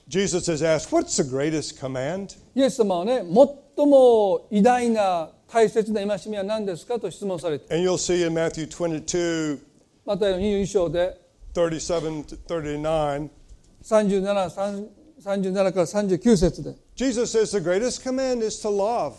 [0.07, 2.37] Jesus is asked, What's the greatest command?
[2.55, 3.23] イエス様はね
[3.75, 9.59] 最も偉大な大切な戒めは何ですかと質問されて And you'll see in Matthew 22,
[10.05, 11.19] マタイの22章で
[11.53, 13.29] 37 to 39,
[13.83, 14.87] 37
[15.23, 19.13] 37から39節で Jesus says the greatest command is to love.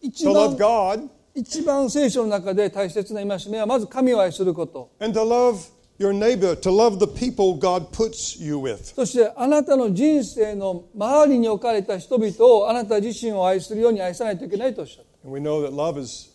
[0.00, 7.54] 一 To 番 love God 一番聖書の中で大切な戒めはまず神を愛すること and to love your neighbor, to love the people
[7.54, 8.94] God puts you with.
[8.94, 16.30] そしてあなたの人生の周りに置かれた人々をあなた自身を愛するように愛さないといけないとおっしゃった And we know that love is,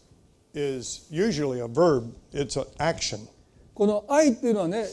[0.54, 3.28] is usually a verb, it's an action.
[3.74, 4.86] この愛っていうのはね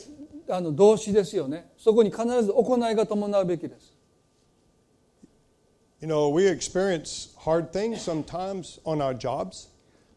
[0.49, 3.95] あの動詞ですよねそこに必ず行いが伴うべきです
[6.01, 9.69] You know, we experience hard things sometimes on our jobs.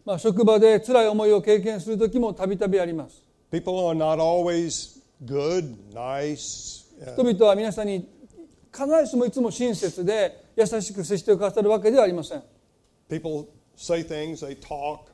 [0.05, 3.22] まあ職場で辛い思いを経験する時もたびたびあります
[3.53, 6.85] People are not always good, nice.
[7.05, 8.09] uh, 人々は皆さんに
[8.73, 12.41] 必ずしもいつも親切で優しく接してくださるわけではありません
[13.07, 15.11] people say things, they talk,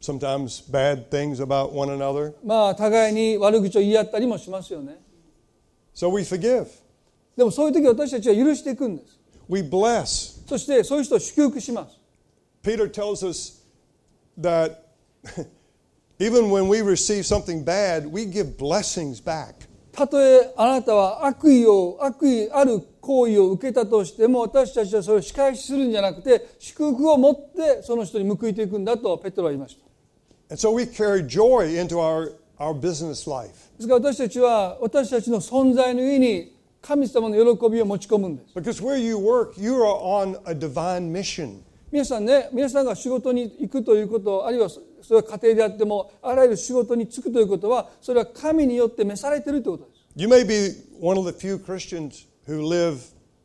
[0.00, 2.34] sometimes bad things about one another.
[2.44, 4.96] まあ互いに悪口を言い合ったりもしますよね
[5.94, 6.66] So we forgive,
[7.36, 9.16] でもそういう時私たちは許していくんです
[9.48, 10.44] we bless.
[10.48, 11.96] そしてそういう人を祝福します
[12.64, 13.62] Peter tells us
[14.36, 14.76] that
[19.90, 30.54] たとえあなたは悪意を悪意ある行為を受けたとしても私たちはそれを仕返しするんじゃなくて祝福を持ってその人に報いていくんだとペットロは言いました。
[33.78, 38.52] ですから私たちは私たちの存在の上に神様の喜びを持ち込むんです。
[41.90, 44.68] 皆さんね皆さんが仕事に行くということあるいは
[45.02, 52.98] そそれは家庭であってもあらゆる仕事に就くということはそれは神によって召されているということです You may be one of the few Christians who live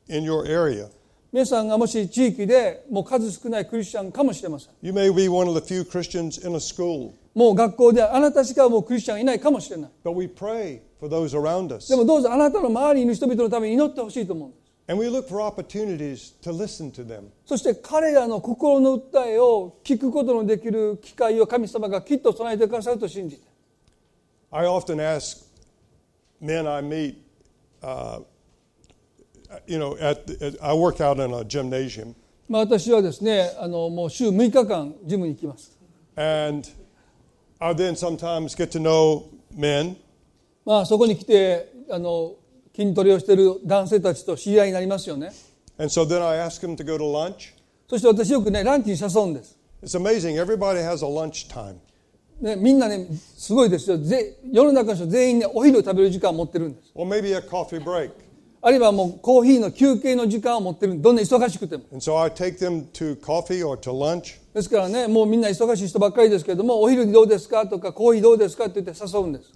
[0.08, 0.90] in your area.
[1.32, 7.12] 皆さんがもし地域でもう数少ないクリスチャンかもしれません You may be one of the few Christians in a school.
[7.34, 11.90] もう学校であなたしかもうクリスチャンがいないかもしれない But we pray for those around us.
[11.90, 14.50] でもどうぞあなたの周りにいる人々のために祈ってほしいと思う
[14.89, 17.31] And we look for opportunities to listen to them.
[17.47, 23.43] そして彼らの心の訴えを聞くことのできる機会を神様がきっと備えてくださると信じて
[24.51, 25.47] I often ask
[26.41, 27.15] men I meet,
[27.83, 28.21] uh,
[29.67, 32.15] you know, at, at, I work out in a gymnasium,
[32.49, 35.79] まあ私はですねあのもう週6日間ジムに行きます
[36.17, 36.69] and
[37.61, 39.27] I then sometimes get to know
[39.57, 39.97] men,
[40.65, 42.35] まあそこに来てあの
[42.76, 45.32] 筋トレをしている男性たちと知り合いになりますよね。
[47.90, 49.58] そして私よくね、ランチに誘うんです。
[52.42, 53.08] みんなね、
[53.38, 53.98] すごいですよ。
[53.98, 56.92] ぜ世の中の人全員ね、お昼を食べる時間を持ってるんです。
[58.68, 62.32] あるいはもうコーヒーの休憩の時間を持ってるどんな忙しくても so.
[64.56, 67.68] ですからねもうみんな忙しい人ばっかりですけれどもお昼にどうですか？
[67.68, 68.66] とかコーヒーどうですか？
[68.66, 69.52] って言って誘うんです.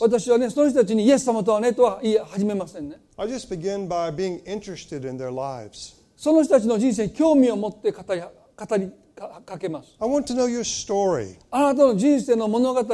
[0.00, 5.96] 私はねその人たちにイエス様とはねとは言い始めませんね I just begin by being interested in their lives.
[6.16, 11.36] その人たちの人生に興味を持って語り語りかかけます I want to know your story.
[11.50, 12.84] あなたの人生の物語を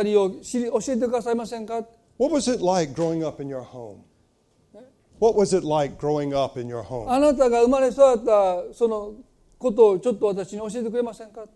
[0.42, 1.84] 知り教えてくださいませんか？
[2.22, 4.04] What was it like growing up in your home?
[5.18, 7.10] What was it like growing up in your home?
[7.10, 9.14] あなたが生まれ育ったその
[9.58, 11.46] ことをちょっと私に教えてくれませんか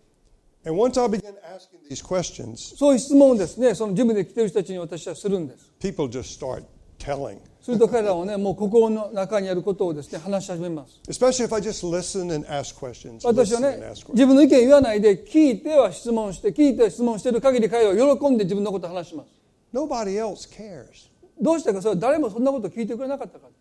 [0.65, 6.65] And once I begin asking these questions, そういう質問をですねそのジムで来てる人たちに私はするんです people just start
[6.99, 7.39] telling.
[7.61, 13.25] すると彼らはねもう心の中にあることをですね話し始めます Especially if I just listen and ask questions.
[13.25, 14.11] 私は listen and ね ask questions.
[14.11, 19.36] 自分の意見言わないで聞いては質問して聞いては質問している限り彼らは喜んで自分のことを話します
[19.73, 21.09] Nobody else cares.
[21.39, 23.51] どうしたかそれは誰もそんなこと聞いてくれなかったから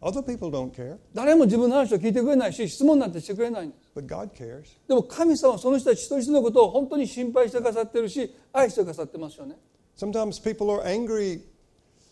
[0.00, 4.64] Other people don't care, 誰も自分の話を聞いてくれないし質問なんてしてくれないんです but God cares.
[4.86, 9.56] でも神様はその人たち一人一人のことを本当に心配してくださってるし愛してくださってますよね
[9.96, 11.40] Sometimes people are angry.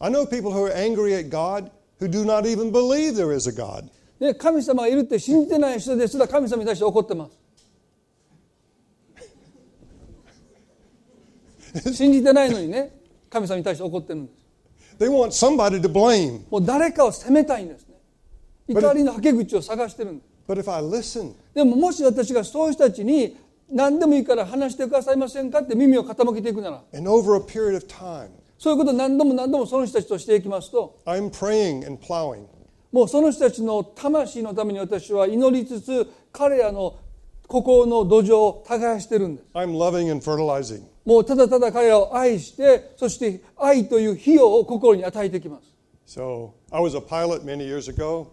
[0.00, 3.48] I know people who are angry at God who do not even believe there is
[3.48, 3.88] a God.
[4.18, 7.28] で神様がいるって信じてない人ですら神様に対して怒ってま
[11.74, 14.46] す 信じてないのにね神様に対して怒ってるんです
[14.98, 16.40] They want somebody to blame.
[16.50, 17.94] もう誰かを責めたいんですね
[18.68, 23.36] 怒りのはけ口を探してるんです But if I listen, でももし私がそういう人たちに
[23.70, 32.44] 何でもいいから話してくださいませんかって耳を傾けていくなら and over a period of time, そういうことを何度も何度もその人たちとしていきますと I'm praying and plowing.
[32.92, 36.96] もうその人たちの魂のために私は祈りつつ彼らの
[37.48, 40.82] 心の土壌を耕してるんです I'm loving and fertilizing.
[41.06, 45.72] もうただただ彼らを愛してそして愛という費用を心に与えていきます
[46.18, 48.26] So I was a pilot many years ago,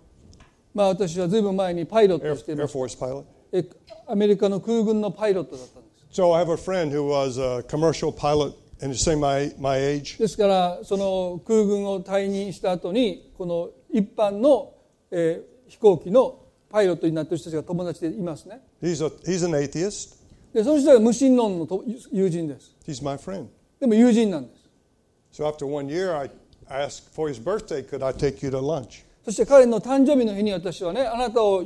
[0.74, 3.24] まあ私はずいぶん前にパイロットをしています Force pilot.
[3.52, 3.64] え
[4.08, 9.78] アメリカの空軍のパイロットだったんです So I have a friend who was a commercial pilot and he's saying my, my
[9.80, 10.18] age.
[10.18, 14.74] ですからその空軍を退任した後にこの一般の、
[15.12, 20.18] えー飛行機のパイロットになっている人たちが友達でいますね He's, a, he's an atheist.
[20.54, 23.48] でその人は無神論のと友人です He's my friend.
[23.80, 26.30] でも友人なんです So after one year, I
[26.70, 29.04] asked for his birthday, could I take you to lunch?
[29.26, 31.64] そして彼の誕生日の日に私はねあなたを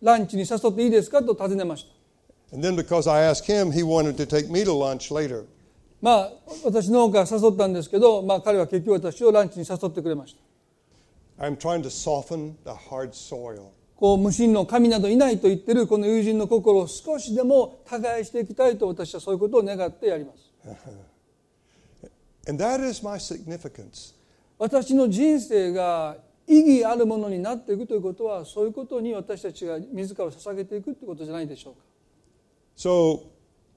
[0.00, 5.44] ランチに誘っていいですかと尋ねました And then because I asked him, he wanted to take me to lunch later.
[6.00, 6.32] まあ
[6.64, 10.34] 私の方から誘ったんですけど、まあ、彼は結局私をランチに誘ってくれまし
[11.38, 13.70] た I'm trying to soften the hard soil.
[14.00, 20.50] こう無神論神などいないと言ってるこの友人の心を少しでも耕していきたいと私はそういうことを願ってやります
[22.48, 24.14] And that is my significance.
[24.58, 31.80] 私の人生が意義あるものになっていくということはそういうことに私たちが自らを捧げていくということじゃないでしょうか
[32.78, 33.24] So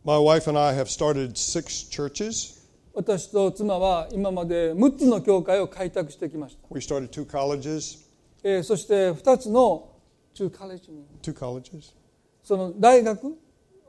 [0.06, 2.64] my wife and I have started six churches.
[2.94, 8.08] 私と妻は今まで6つの教会を開拓してきました、We started two colleges,
[8.42, 9.93] えーそして2つの
[10.34, 11.94] 中カレッジに two colleges,
[12.44, 13.38] その大学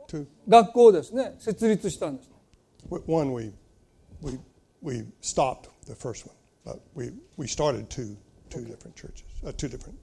[0.09, 0.27] two.
[0.49, 2.31] 学校をですね設立したんです
[3.07, 3.53] One we
[4.23, 4.39] we
[4.83, 8.17] we stopped the first one, but we we started two
[8.51, 9.95] two different churches, uh, two different.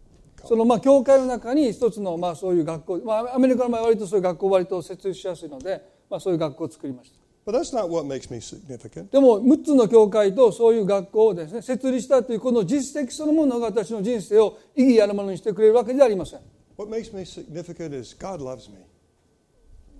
[0.43, 9.11] そのまあ教会の中に一つのまあそういう学校、まあ、アメリカの場合は割とそういう学校を割と設立しやすいので、まあ、そういう学校を作りました But that's not what makes me significant.
[9.11, 16.39] でも6つの教会とそういう学校をですね設立したというこの実績そのものが私の人生を意義あるものにしてくれるわけではありません
[16.77, 18.77] What makes me significant is God loves me.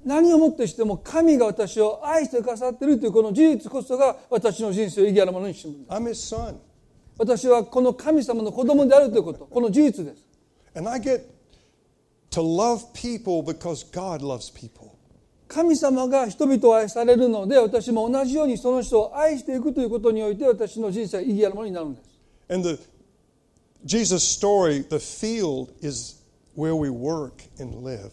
[0.04, 5.86] 何をもってしても神が私を愛してくださっているというこの事実こそが私の人生を意義あるものにしている
[7.18, 10.26] 私はこの神様の子供であるということこの事実です
[10.76, 11.22] and I get
[12.32, 14.96] to love people because God loves people.
[15.52, 22.10] 神様が人々を愛されるので私も同じようにその人を愛していくということにおいて私の人生は意義あるものになるんです
[22.50, 22.80] And the
[23.84, 26.22] Jesus story, the field is
[26.56, 28.12] where we work and live.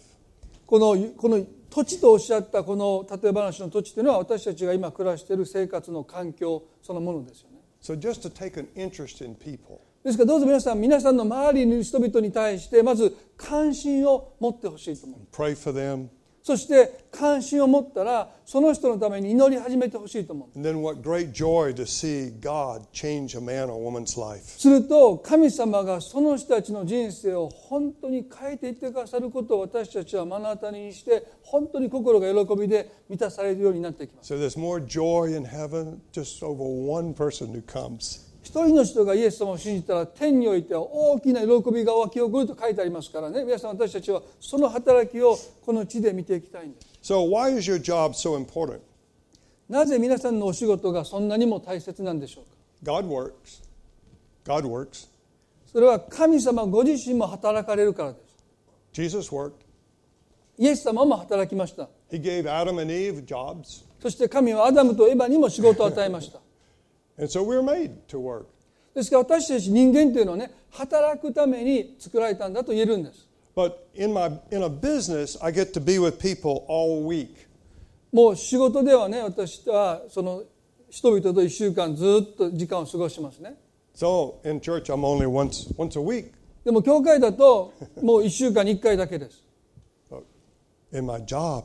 [0.66, 9.78] このこの土地とおっしゃったこの例え話の土地というのは私たちが今暮らしている生活の環境そのものですよね So just to take an interest in people.
[10.02, 16.08] ですからどうぞ皆さん皆さんの周りにいる人々に対してまず関心を持ってほしいと思う Pray for them.
[16.48, 20.58] そして関心を持ったらその人のために祈り始めてほしいと思う.
[24.58, 34.28] すると神様がその人たちの人生を本当に変えていってくださることを私たちは目の当たりにして本当に心が喜びで満たされるようになっていきます。
[38.08, 45.36] So 一人の人がイエス様を信じたら天においては大きな喜びが湧き起こると書いてありますからね皆さん私たちはその働きを
[45.66, 48.80] この地で見ていきたいんです So why is your job so important?
[49.68, 52.44] なぜ皆さんのお仕事がそんなにも大切なんでしょ
[52.82, 53.62] うか？God works.
[54.46, 55.08] God works.
[55.70, 58.44] それは神様ご自身も働かれるからです
[58.94, 59.52] Jesus worked.
[60.56, 63.84] イエス様も働きました He gave Adam and Eve jobs.
[64.00, 66.40] そして神はアダムとエバにも仕事を与えました
[67.18, 68.46] And so we're made to work.
[68.94, 77.28] ですから私たち人間というのはね働くために作られたんだと言えるんです But in my in a business, I get to be with people all week.
[78.12, 80.44] もう仕事ではね私はその
[80.90, 83.54] 人々と1週間ずっと時間を過ごしますね
[83.94, 86.32] So in church, I'm only once once a week.
[86.64, 89.42] でも教会だともう1週間に1回だけです
[90.92, 91.64] in my job,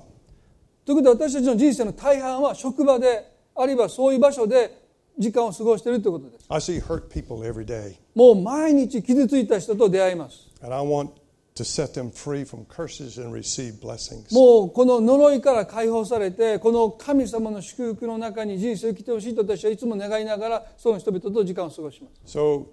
[0.85, 4.82] ということで私たちの人生の大半は職場であるいはそういう場所で
[5.17, 11.11] 時間を過ごしているということです I see hurt people every day, もう毎日傷ついた人と出会います and I want
[11.55, 14.33] to set them free from curses and receive blessings.
[14.33, 22.65] もうこの呪いから解放されてこの神様の祝福の中に人生を生きてほしいと私はいつも願いながらその人々と時間を過ごします So,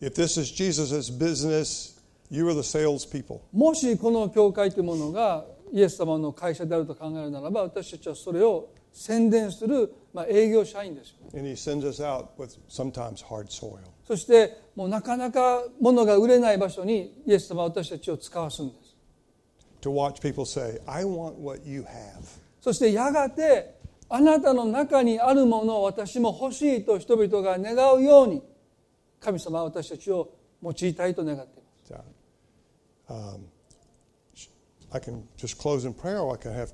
[0.00, 1.98] if this is Jesus' business,
[2.30, 3.40] You are the salespeople.
[3.52, 13.78] もしこの教会というものがイエス様の会社であると考えるならば私たちはそれを宣伝する、まあ、営業社員ですよ And he sends us out with sometimes hard soil.
[14.04, 18.96] そしてもうなかなか物が売れない場所にイエス様は私たちを使わすんです
[19.82, 21.86] To watch people say, I want what you have.
[22.60, 28.42] そしてやがてあなたの中にあるものを私も欲しいと人々が願うように
[29.20, 31.94] 神様は私たちを用いたいと願っています
[33.08, 33.40] um,
[34.92, 36.72] I can just close in prayer, or I can have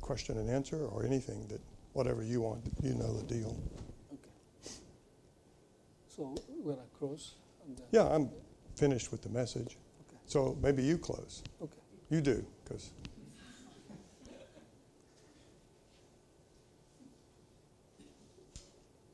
[0.00, 1.60] question and answer, or anything that
[1.93, 2.61] whatever you want.
[2.81, 3.55] You know the deal.
[6.07, 6.33] So
[6.63, 7.33] when I close
[7.67, 8.29] and then, Yeah, I'm
[8.75, 9.77] finished with the message.
[10.25, 11.43] So maybe you close.
[11.61, 11.79] okay.
[12.09, 12.91] You do, because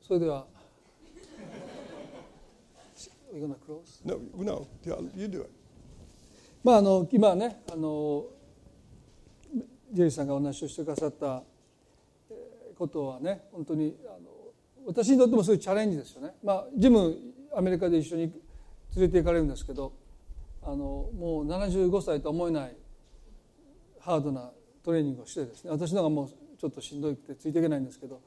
[0.01, 0.45] それでは
[3.34, 4.01] We're gonna close?
[4.03, 5.49] no, no, yeah, you do it.
[6.63, 8.25] まああの今ねあの
[9.93, 11.43] ジェリーさんがお話をしてくださったえー
[12.78, 14.30] ことはね本当にあの
[14.86, 16.32] 私にとってもすごいチャレンジですよね。
[16.44, 17.16] まあジム
[17.54, 18.32] アメリカで一緒に
[18.96, 19.92] 連れて行かれるんですけど
[20.62, 22.76] あのもう75歳とは思えない
[24.00, 24.50] ハードな
[24.84, 28.20] トレーニングをしてですね私の方がもうちょっとしんどくてついていけないんですけど、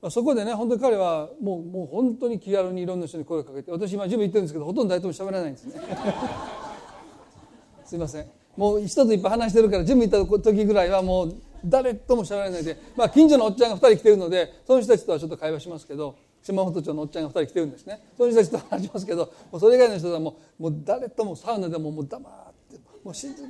[0.00, 5.80] まあ、そこでね本当に彼はもうもう本当に気軽にいろんな人に声をかけて私今ジム行ってるんですけどほとんど誰とも喋らないんですね。
[7.84, 8.26] すいません
[8.56, 11.34] もう人といっぱい話してるからジム行った時ぐらいはもう
[11.64, 23.40] 誰とも喋らないで、まあ、近所のおっちゃんが2人来てるのでその人たちとはちょっと会話しますけど島本町のおっちゃんが2人来てるんですねその人たちと話しますけどもうそれ以外の人はもうもう誰ともサウナでももう黙ってもう静か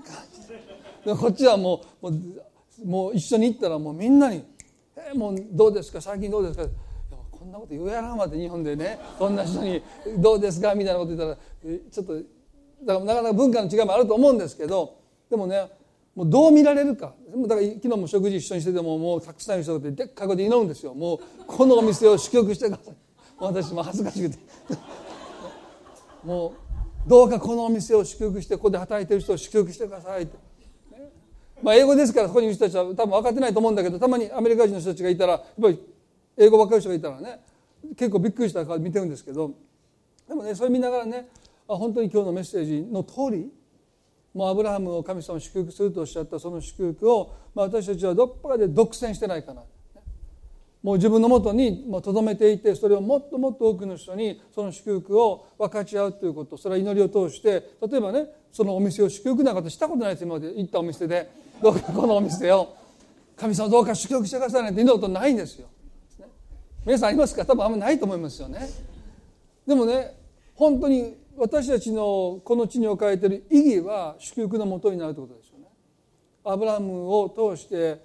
[1.05, 2.17] にでこっちはもうも
[2.83, 4.45] うもう一緒に行ったらもうみんなに
[4.97, 6.01] 「えーもうどうですか？
[6.01, 6.67] 最近どうですか?」
[7.31, 9.83] こんなこと言うやらんわって日本でねそんな人に
[10.19, 11.37] 「どうですか?」みたいなこと言ったら
[11.91, 12.15] ちょっと
[12.85, 14.97] だからなかなか文化の違いもあると思うんですけど
[15.31, 15.69] でもね
[16.15, 17.15] もうどう見られるか。
[17.49, 20.95] だから昨日も食事一緒にしててももうたくさんの人がいてでっかい声で祈るんですよ。
[20.95, 22.95] もうこのお店を祝福してください。
[23.39, 24.39] 私も恥ずかしくて。
[26.25, 26.55] も
[27.07, 30.37] うどうかこのお店を祝福してここで働いてる人を祝福してくださいって、
[30.93, 31.11] ね。
[31.63, 35.81] まあ英語ですからそこにいる人たちは多分分かってないと思うんだけどたまにアメリカ人の人たちがいたらやっぱり
[36.37, 37.41] 英語ばっかりの人がいたらね
[37.97, 39.53] 結構びっくりした顔見てるんですけど
[40.29, 41.29] でもねそれ見ながらね
[41.69, 43.51] あ本当に今日のメッセージの通り
[44.35, 49.63] もうアブラハムを神様を祝福するとおっしゃったその祝福を、まあ、私たちはどっかで独占してないかな。
[50.83, 61.31] もう自分のもとにとどめていてそれをもっともっと多くの人にその祝福を分かち合うということそれは祈りを通して例えばねそのお店を祝福なんかとしたことないです今まで行ったお店で。
[61.63, 62.77] どうかこのお店を。
[63.37, 65.69] 神様どうか祝福してくださいなんて祈ることないんですよ。
[66.85, 67.47] 皆さんありますか？
[67.47, 68.69] 多分あんまないと思いますよね。
[69.67, 70.15] でもね
[70.55, 75.67] 本当に私たちのこの地に置かれている意義は祝福のもとになるということですよね。
[76.45, 78.01] アブラムを通して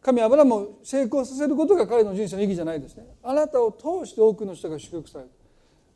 [0.00, 3.06] 神アブラムを成功させることが彼の人生の意義じゃないですね。
[3.22, 5.30] あなたを通して多くの人が祝福される。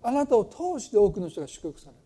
[0.03, 1.99] あなたを通して多くの人が祝福される。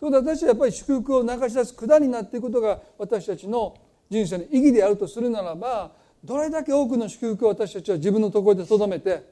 [0.00, 3.76] ということは私はやっぱり祝福を流し出す管になっていくことが私たちの
[4.10, 5.92] 人生の意義であるとするならば
[6.22, 9.22] どれだけ多くの祝福を私たちは自分のところでとどめて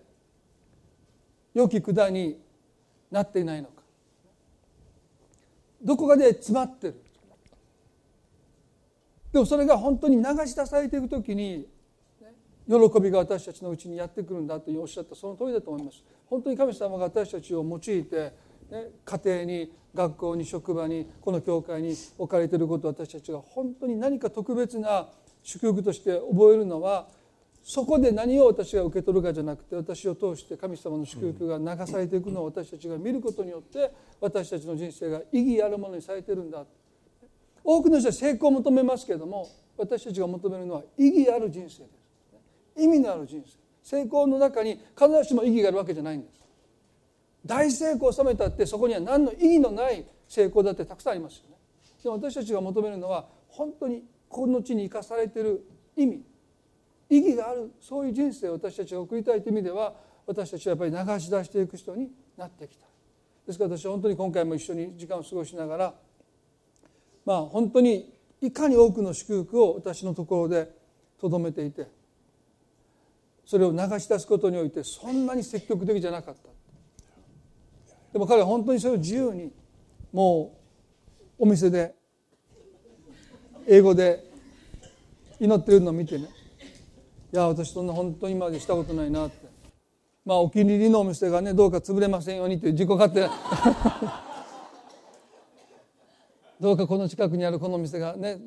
[1.52, 2.40] 良き管に
[3.10, 3.81] なっていないのか
[5.82, 7.02] どこかで詰まってる。
[9.32, 11.66] でもそれが本当に流し出されていく時に
[12.68, 16.04] 喜びが私たちのうちにやってくるんだとおっしゃったその通りだと思います。
[16.26, 18.32] 本当に神様が私たちを用いて、
[18.70, 25.08] ね、家庭に学校に職場にこの教会に置かれていることを私たちが本当に何か特別な
[25.42, 27.08] 祝福として覚えるのは
[27.64, 36.64] そこで何を私が受け取るかじゃなくて私を通して神様の祝福が流されていくのを私たちが見ることによって私たちの人生が意義あるものにされてるんだ。
[37.64, 42.82] 多くの人は成功を求めますけれども私たちが求めるのは意義ある人生です。
[42.82, 43.58] 意味のある人生。
[43.82, 46.40] 成功の中に必ずしも意義があるわけじゃないんです。
[47.46, 51.56] 大成功を収めたってそこには何の意義のない成功だってたくさんありますよね。
[52.02, 55.64] でも私たちが求めるのは本当にこの地に生かされている
[55.96, 56.31] 意味。
[57.12, 57.70] 意義がある。
[57.78, 59.94] そういう人生を私たちが送りたいという意味では
[60.26, 62.86] 私たちはやっぱり流し出していく人になってきた。
[63.46, 65.94] ですから私は本当に今回も一緒に時間を過ごしながら
[67.26, 70.70] まあ本当にいかに多くの祝福を私のところで
[71.20, 71.86] とどめていて
[73.44, 76.48] それを流し出すことにおいてそんなに積極的じゃなかった。
[78.12, 79.52] でも彼は本当にそれを自由に
[80.12, 80.54] も
[81.38, 81.94] うお店で
[83.66, 84.24] 英語で
[85.40, 86.28] 祈ってるのを見てね
[87.32, 89.48] いや私そんな本当に今までしたことないなって。
[90.24, 93.30] まあお気に入りのお店がねどうか潰れませんようにという自己勝手な。
[96.60, 98.38] どうかこの近くにあるこの店がね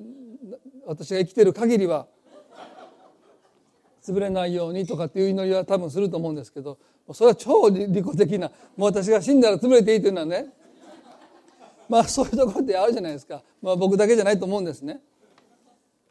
[0.85, 2.07] 私が生きてる限りは
[4.03, 6.77] 潰れないようにとかっていう祈りは多分すると思うんですけど
[7.11, 10.53] それは超利己的なもう私が死んだら潰れていいというのはね
[11.89, 15.01] まあそういうところってあるじゃないですか、まあ、僕だけじゃないと思うんですね。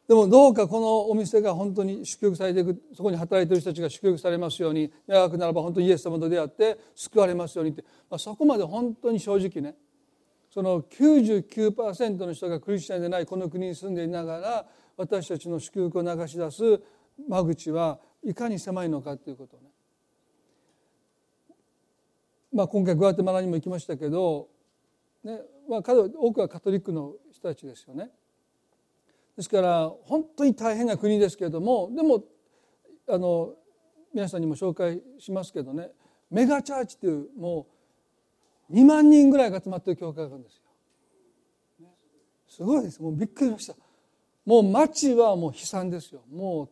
[0.07, 9.77] でもどうかこのお店が本当に祝福されていくそこに働いている人たちが祝福されますように長くならば本当にイエス様と出会って救われますようにって、まあ、そこまで本当に正直ね
[10.53, 16.81] その99%の人がクリスチャンでないこの国に住んでいながら私たちの祝福を流し出す
[17.27, 19.63] 間口はいかに狭いのかということね、
[22.53, 24.49] まあ、今回グアテマラにも行きましたけど、
[25.25, 28.11] ねまあ、多くはカトリックの人たちですよね。
[29.37, 32.25] ですから本当に大変な国ですけれどもでも
[33.09, 33.55] あの
[34.13, 35.91] 皆さんにも紹介しますけどね
[36.31, 37.67] メガチャーチというも
[38.71, 40.63] う2万人ぐらいが集まっている教会があるんですよ。
[42.49, 43.75] すごいですもうびっくりしました。
[44.47, 46.23] もう町はもう悲惨ですよ。
[46.33, 46.71] も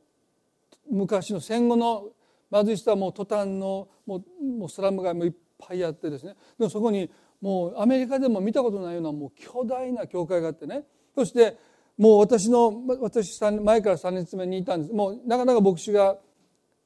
[0.90, 2.08] う昔の戦後の
[2.52, 7.10] 貧しさも途端のもうもうスラム街もいっぱいあってですねでもそこに
[7.40, 10.84] もうアメリカでも見たことないようなもう巨大な教会があってね
[11.14, 11.56] そして
[11.98, 14.92] もう私の私前から3年目にいたんです。
[14.92, 16.16] もうなかなか牧師が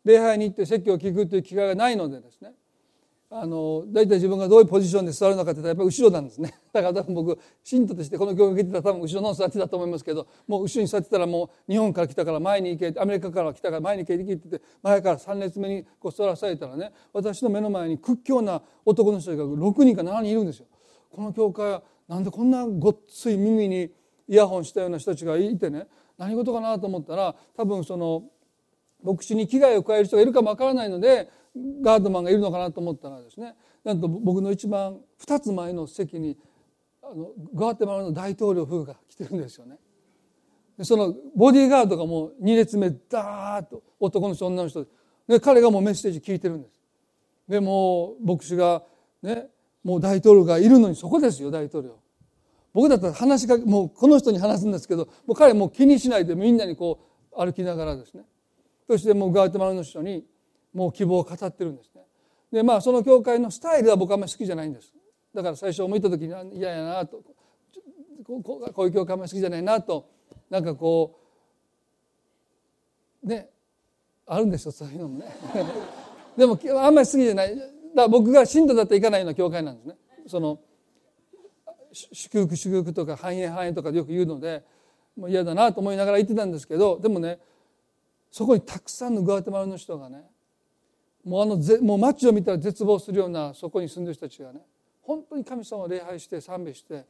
[0.05, 2.53] 礼拝に行って説教を聞くという機会がないのでですね。
[3.29, 6.55] あの大体自分がどういうポジションで座るのかってやっぱり後ろなんですね。
[6.73, 20.67] だから多分僕信徒としてこの教会に来てたら多分後ろの座ってたと思いますけどもう後ろに座ってたらもう日本から来たから前に行けアメリカから来たから前に行けって言って前から3列目にこう座らされたらね私の目の前に屈強な男の人が6人か7人いるんですよ。
[21.11, 23.91] この教会はなんでこんなごっつい耳に
[24.29, 25.87] イヤホンしたような人たちがいてね
[26.19, 28.25] 何事かなと思ったら多分その
[29.03, 31.29] 牧師に危害を加える人がいるかもわからないので
[31.83, 33.55] ガードマンがいるのかなと思ったらですね
[33.85, 36.37] なんと僕の一番2つ前の席に
[37.03, 39.77] あのグアテマラの大統領夫が来てるんですよね。
[40.77, 44.85] でそのボディーガードがもう2列目ダーッと男の人女の人
[45.29, 46.81] で彼がもうメッセージ聞いてるんです。
[47.49, 48.83] でもう牧師が
[49.23, 49.47] ね
[49.85, 51.97] もう大統領がいるのにそこですよ大統領。
[52.77, 57.01] 僕だったら話しかけもうこの人に話すんですけどもう彼もう気にしないでみんなにこ
[57.33, 58.25] う歩きながらですね。
[58.87, 60.27] そしてもうガーテマラの人に
[60.75, 62.03] もう希望を語ってるんですね。
[62.53, 64.93] でまあその教会のスタイルは僕はあんまり好きじゃないんです。
[65.35, 67.23] だから最初思った時に嫌やなと。
[68.27, 70.11] こういう教会あんまり好きじゃないなと。
[70.51, 71.19] なんかこ
[73.25, 73.49] うね
[74.27, 75.35] あるんですよそういうのもね。
[76.37, 77.57] でもあんまり好きじゃない。
[77.57, 79.97] だから僕が信徒だったら行かないような教会なんですね。
[80.27, 80.59] その
[82.13, 84.63] 祝福祝福とか繁栄繁栄とかでよく言うので
[85.17, 87.39] もう嫌だなと思いながら言ってたんですけどでもね
[88.31, 90.25] そこにたくさんのグアテマラの人がね
[91.25, 94.61] もうあのぜもう街を見たら絶望するようなそこに住んでる人たちがね
[95.03, 97.05] 本当に神様を礼拝して賛美して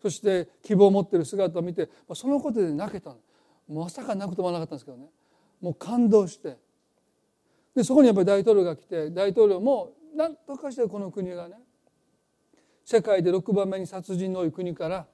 [0.00, 3.14] そして希望を持ってる姿を見てそのことで泣けた
[3.68, 5.06] まさか泣くと思わなかったんですけどね。
[5.60, 6.56] もう感動して。
[7.74, 11.54] でそこにやっぱり大統領が来て大統領も何とかしてこの国がね
[12.90, 15.06] 世界で6番目に殺人の多い国から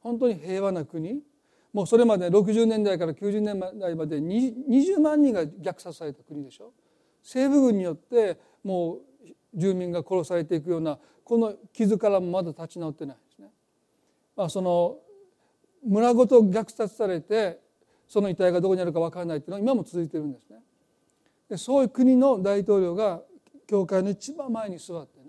[0.00, 1.20] 本当に平和な国
[1.70, 6.72] もうそれまで60年代から90年代まで20万人が虐殺された国でしょ
[7.22, 9.00] 西部軍によってもう
[9.52, 13.48] 住民が殺されていくようなこの傷からもまだ立ち直ってないですね。
[14.34, 14.96] まあ、その
[15.86, 17.60] 村ごと虐殺されて
[18.08, 20.56] その遺体がどこにあるか分からないっていうのは今も続いてるんですね。
[21.50, 23.20] でそういう国の大統領が
[23.66, 25.19] 教会の一番前に座って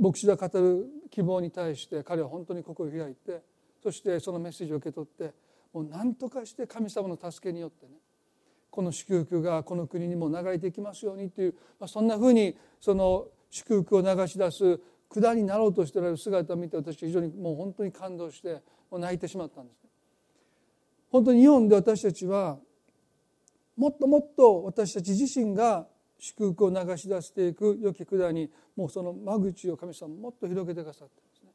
[0.00, 3.42] 牧師が語る希望に対して彼は本当に心を開いて
[3.82, 5.34] そしてそのメッセージを受け取って
[5.72, 7.92] もう何とかして神様の助けによってね
[8.70, 14.80] この祝福がこの国にも流れていきますようにという、まあ、そんなふうにその祝福を流し出す
[15.20, 19.90] 管になろうとしておられる姿を見て私は非常にもう本当に感動してもう泣いてしまったんですね。
[21.10, 22.58] 本当に日本で私たちは
[23.76, 25.86] もっともっと私たち自身が
[26.22, 31.50] 祝福を流し出していく良き管にもうその間口を神様もっと広げてくださってですね。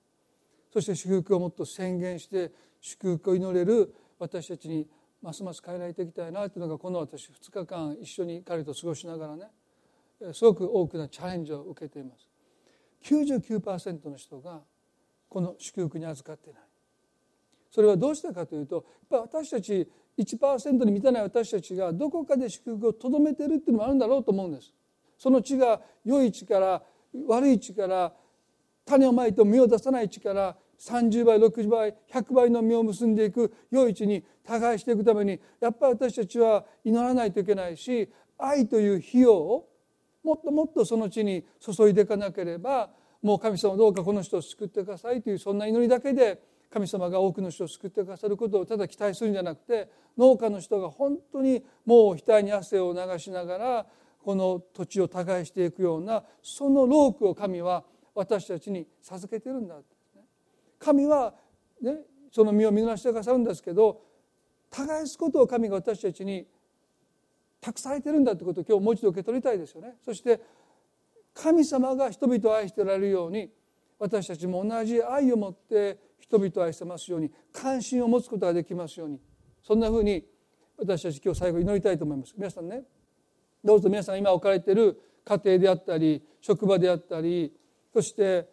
[0.74, 2.52] そして祝福をもっと宣言して
[2.82, 4.86] 祝福を祈れる私たちに
[5.22, 9.46] ますます変えられていきたいなというのがこの私2日間一緒に彼と過ごしながらね
[10.34, 12.28] すごく多くのチャレンジを受けています。
[13.06, 14.60] 99%の人が
[15.30, 16.62] この祝福に預かっていない。
[17.72, 18.76] それはどうしてかというと
[19.10, 24.74] やっぱ私たち1%に満たない私たちがどこかで祝福をとどめてるっていうのもあるんだろうと思うんです。
[25.18, 26.82] その地が良い力
[27.28, 28.14] 悪い力
[28.86, 39.68] 種をまいても実を出さない力30倍60倍100倍の実を結んでいく良い地に耕していくためにやっぱり私たちは祈らないといけないし愛という費用を
[40.24, 42.90] もっともっとその地に注いでいかなければ
[43.22, 53.86] もう神様どうかこの人を救ってくださいというそんな祈りだけで神様が多くの人を救ってくださることをただ期待するんじゃなくて農家の人が本当にもう額に汗を流しながら
[54.24, 59.76] この土地を耕していくようなその労苦を神は私たちに授けてるんだ
[60.80, 61.34] 神は、
[61.82, 61.98] ね、
[62.32, 64.02] その身を見逃してくださるんですけど
[64.70, 66.46] 耕すことを神が私たちに
[67.62, 69.96] 託されてるんだということを今日もう一度受け取りたいですよね。
[70.04, 70.42] そして
[71.34, 73.50] 神様が人々を愛しておられるように
[74.00, 79.20] 私たちも同じ愛を持って人々を愛してますように関心を持つことができますように。
[79.64, 80.26] そんなふうに
[80.78, 82.34] 私たち今日最後祈りたいと思います。
[82.38, 82.84] 皆さんね。
[83.64, 87.54] どうぞ皆さん今置かれている家庭であったり職場であったり
[87.94, 88.48] そして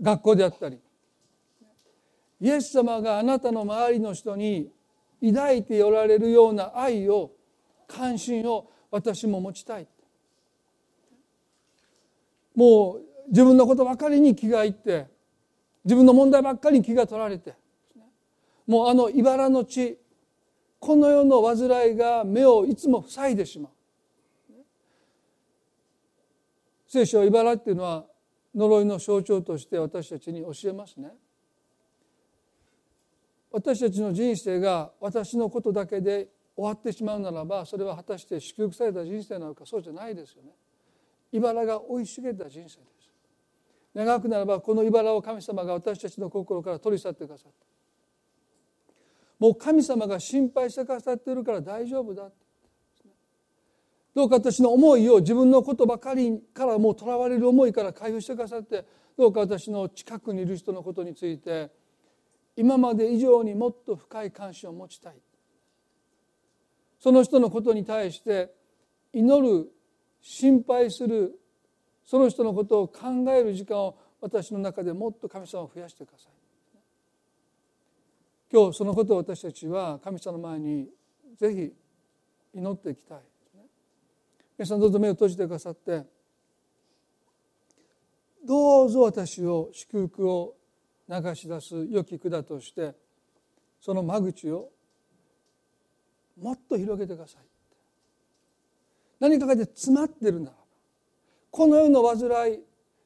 [0.00, 0.78] 学校であったり。
[2.40, 4.70] イエス様があなたの周りの人に
[5.24, 7.30] 抱いておられるような愛を
[7.86, 9.86] 関心を私も持ちたい。
[12.54, 15.06] もう自分のことばかりに気がいって
[15.84, 17.54] 自分の問題ばっかりに気が取られて。
[18.66, 19.98] もうあの茨の地
[20.78, 23.72] この世の煩いが目をいつも塞いでしまう。
[26.86, 28.04] 聖書茨っていうのは
[28.54, 31.10] 呪いの象徴として私たちに教えますね。
[33.50, 40.50] 私たちの人生が私のことだけで終わってしまうならばそれは果たして祝福された人生なのかそうじゃないですよね。
[41.32, 42.68] 茨が生い茂った人生で
[43.00, 43.01] す。
[43.94, 47.66] 長くならばこの茨を神様が私たちの心から取り去ってくださった。
[49.38, 52.30] もう神様が心配してくださっているから大丈夫だ
[54.14, 58.84] どうか私の思いを自分のことばかりからもうとらわれる思いから回復してくださって
[59.18, 61.70] どうか私の近くにいる人のことについて
[62.56, 65.14] 今まで以上にもっと深い関心を持ちたい。
[67.00, 68.54] その人のことに対して
[69.12, 69.72] 祈る
[70.20, 71.40] 心配する
[72.04, 76.32] その人のことを考える時間を私の中でもっと神様を増やしてください。
[78.52, 80.88] 今日そのことを私たちは神様の前に
[81.38, 81.72] ぜひ
[82.54, 83.18] 祈っていきたい。
[84.58, 86.04] 皆さんどうぞ目を閉じてくださって
[88.44, 90.54] どうぞ私を祝福を
[91.08, 92.94] 流し出す良き管として
[93.80, 94.68] その間口を
[96.40, 97.42] もっと広げてください
[99.20, 100.61] 何かがで詰まってるならば
[101.52, 102.60] この世の煩い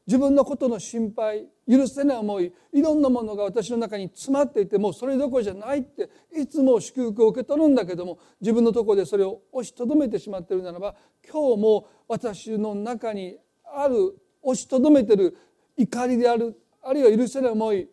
[0.07, 10.95] 自分のことの心配許せない思いいろんなものが私の中に詰まっていてもうそれどころじゃないっていつも祝福を受け取るんだけども自分のところでそれを押しとどめてしまっているならば
[11.29, 15.37] 今日も私の中にある押しとどめてる
[15.77, 17.89] 怒りであるあるいは許せない思い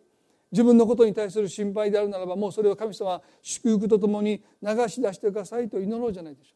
[0.52, 6.54] 自分のことに対する心配であるならばもうそれを神様祝福とともに流し出してくださいと祈ろうじゃないでしょう。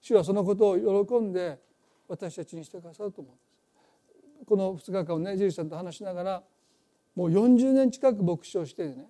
[0.00, 1.64] 主はそのことを喜んで
[2.08, 4.46] 私たちにしてくださると思うんです。
[4.46, 6.42] この2日間をねジェリーさんと話しながら
[7.14, 9.06] もう40年近く牧師をしてね。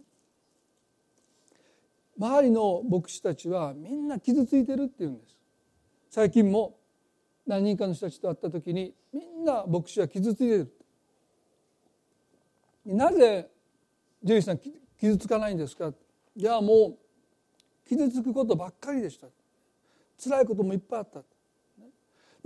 [2.18, 5.36] 周りの牧師たちはみんな傷ついてるって言うんです。
[6.10, 6.78] 最近も
[7.46, 10.72] 何人かの人たちと会った時にみんな牧師は傷ついてる
[12.86, 13.50] なぜ
[14.22, 14.60] ジェリーさん
[14.98, 15.92] 傷つかないんですか？
[16.34, 16.96] いやも
[17.84, 19.26] う傷つくことばっかりでした。
[20.18, 21.20] 辛いこともいっぱいあった。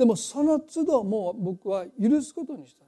[0.00, 2.86] でもその都度もう僕は許すことにした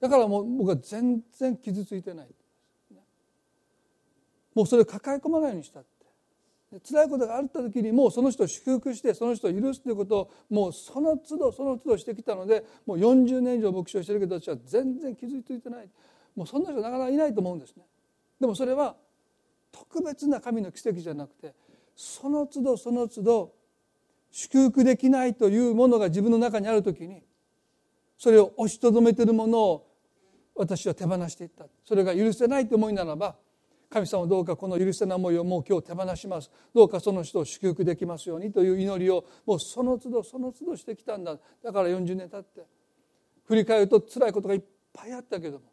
[0.00, 2.28] だからもう僕は全然傷ついてない
[4.54, 5.82] もうそれを抱え込まないようにしたっ
[6.72, 6.80] て。
[6.90, 15.88] 辛いことがあった時にもうその人を祝福してその人を許すということをもうその都度その都度してきたのでもう40年以上牧師をしてるけど私は全然傷ついてない。
[16.34, 17.82] もうそんな人なかなかいないと思うんですね。
[18.40, 18.96] でもそれは
[19.70, 21.52] 特別な神の奇跡じゃなくて
[21.94, 23.57] その都度その都度
[24.30, 27.22] 祝福できないというものが自分の中にある時に
[28.16, 29.86] それを押しとどめているものを
[30.54, 31.66] 私は手放していった。
[31.84, 33.36] それが許せないと思いならば
[33.90, 36.50] 神様どうかこの許せない思いをもう今日手放します。
[36.74, 41.38] どうかその人を祝福できますようにという祈りをもうその都度その都度してきたんだ。
[41.62, 42.66] だから40年経って
[43.46, 44.62] 振り返ると辛いことがいっ
[44.92, 45.64] ぱいあったけども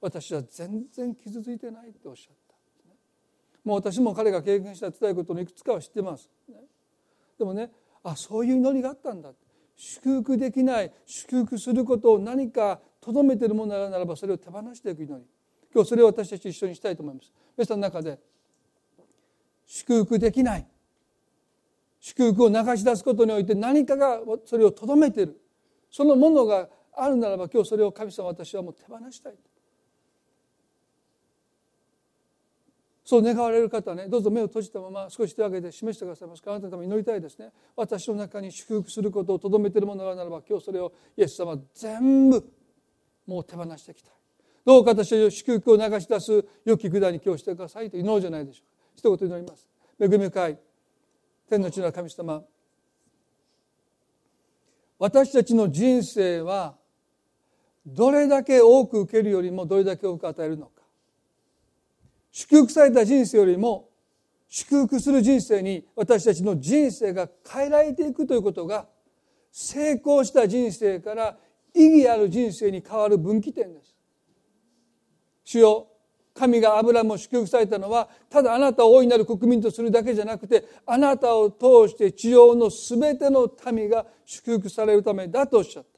[0.00, 2.50] 私は全然傷ついてないっておっしゃった。
[3.64, 6.30] もう私も彼が経験した辛いことのいくつかは知ってます、
[7.38, 7.70] でもね
[8.02, 9.32] あそういう祈りがあったんだ。
[9.76, 15.24] 祝福できない祝福することを何かとどめているものならばそれを手放していく祈り。
[15.72, 17.32] 今日それを私たち一緒にしたいと思います。
[17.56, 18.18] 皆さんの中で
[19.66, 20.66] 祝福できない。
[22.00, 25.40] 祝福を流し出すことにおいて何かがそれをとどめている。
[25.90, 29.34] そのものがあるならば今日それを神様私はもう手放したい。
[33.10, 36.52] そう願われる方はねどうぞ目を閉じたまま少し手を挙げて示してくださいますか。
[36.52, 37.50] あなたのために祈りたいですね。
[37.74, 42.48] 私の中に祝福することをとどめているものがあるならば今日それをイエス様全部
[43.26, 44.12] もう手放していきたい。
[44.64, 48.76] どうか私は祝福を流し出す良き管に今日してくださいと祈ろうじゃないでしょうか。
[48.94, 49.68] 一言祈ります。
[49.98, 50.58] 恵み深い
[51.48, 52.44] 天の地の神様。
[55.00, 56.76] 私たちの人生は
[57.84, 60.79] どれだけ多く受けるよりもどれだけ多く与えるのか。
[62.32, 63.88] 祝福された人生よりも
[64.48, 68.86] 祝福する人生に私たちの人生が変えられていくということが
[69.52, 71.36] 成功した人生から
[71.74, 73.94] 意義ある人生に変わる分岐点です。
[75.44, 75.86] 主よ
[76.34, 85.90] 神がアブラムを祝福されたのはただあなたを大いなる国民とするだけじゃなくてあなたを通して地上の全ての民が祝福されるためだとおっしゃった。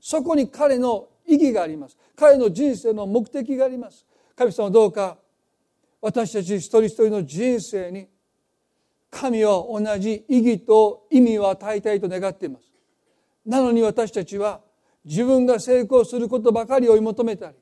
[0.00, 1.96] そこに彼の意義があります。
[2.16, 4.06] 彼の人生の目的があります。
[4.36, 5.18] 神様どうか
[6.00, 8.08] 私たち一人一人の人生に
[9.10, 12.64] 神は同じ意義と意味を与えたいと願っています。
[13.44, 14.60] なのに私たちは
[15.04, 17.56] 自分が成功することばかり追い求めたり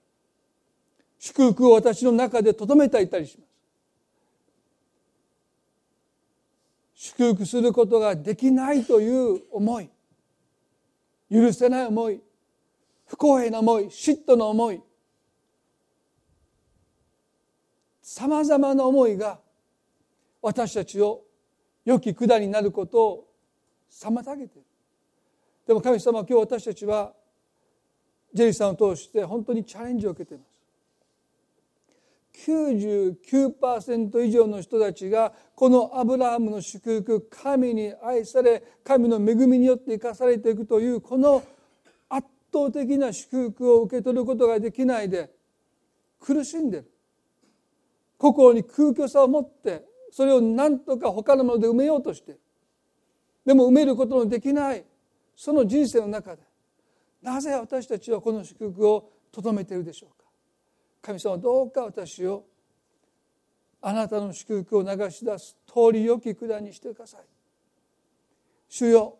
[1.18, 3.46] 祝福を私の中で留めていたりします。
[6.94, 9.88] 祝福することができないという思い
[11.30, 12.20] 許せない思い
[13.06, 14.80] 不公平な思い嫉妬の思い
[18.08, 19.40] さまざまな思いが
[20.40, 21.24] 私たちを
[21.84, 23.28] 良き管になることを
[23.90, 24.66] 妨げている。
[25.66, 27.12] でも神様は今日私たちは
[28.32, 30.50] ジェリーさんを通して本当にチャレンジを受けています。
[32.48, 41.42] 99%以上の人たちがこのアブラハムの祝福神に愛され神の恵みによって生かされていくというこの
[42.08, 45.28] 圧倒的な祝福を受け取ることができないで
[46.20, 46.95] 苦しんでる。
[48.18, 52.38] 心に空虚さを持ってそれを何とか他のもので埋めようとして
[53.44, 54.84] でも埋めることのできない
[55.34, 56.42] その人生の中で
[57.22, 60.24] なぜ私たちはこの祝福をとどめているでしょうか？
[61.02, 62.44] 神様どうか私を
[63.82, 67.20] あなたの祝福を流し出す通り良き管にしてください。
[68.68, 69.18] 主よ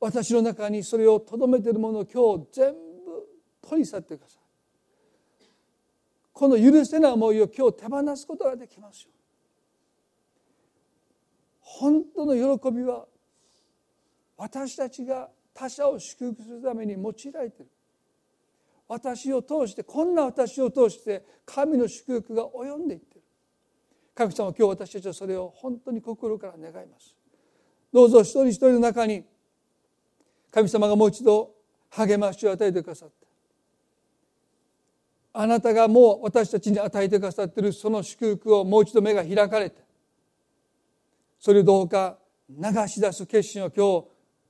[0.00, 2.78] 私の中にそれをとどめているものを今日全部
[3.68, 4.39] 取り去ってください。
[6.40, 9.10] この許せない思いを今日手放すことができますよ。
[11.60, 13.04] 本当の喜びは
[14.38, 17.70] 私たちが他者を祝福するために用いられている。
[18.88, 23.22] 私を通してこんな私を通して神の祝福が及んでいっている。
[24.14, 27.14] 神様今日私たちはそれを本当に心から願います。
[27.92, 29.26] どうぞ一人一人の中に
[30.50, 31.50] 神様がもう一度
[31.90, 33.29] 励ましを与えてくださった
[35.32, 39.82] あなたがもう私たちに与えてくださっているその祝福をもう一度目が開かれて
[41.38, 42.18] それをどうか
[42.48, 44.08] 流し出す決心を今日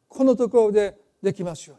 [0.08, 1.76] このところでできますよ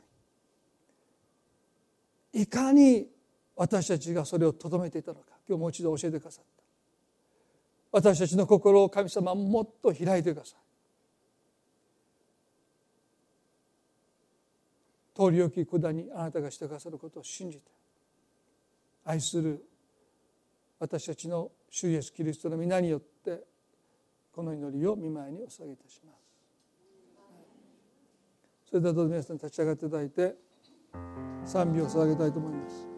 [2.33, 2.43] うに。
[2.43, 3.07] いかに
[3.55, 6.63] 私たちがそれをとどめていたのか今日もう一度教えてくださった。
[7.91, 10.61] 私たちの心を神様もっと開いてください。
[15.13, 17.80] 通り良き管にあなたがしてくださることを信じて
[19.05, 19.65] 愛する
[20.79, 23.43] 私たちの主イエスキリストの皆によって
[24.31, 26.21] この祈りを見舞いにお捧げいたします。
[28.69, 30.35] それではどうぞ皆さん立ち上がっていただいて
[31.45, 32.90] 賛美を捧げたいと思います。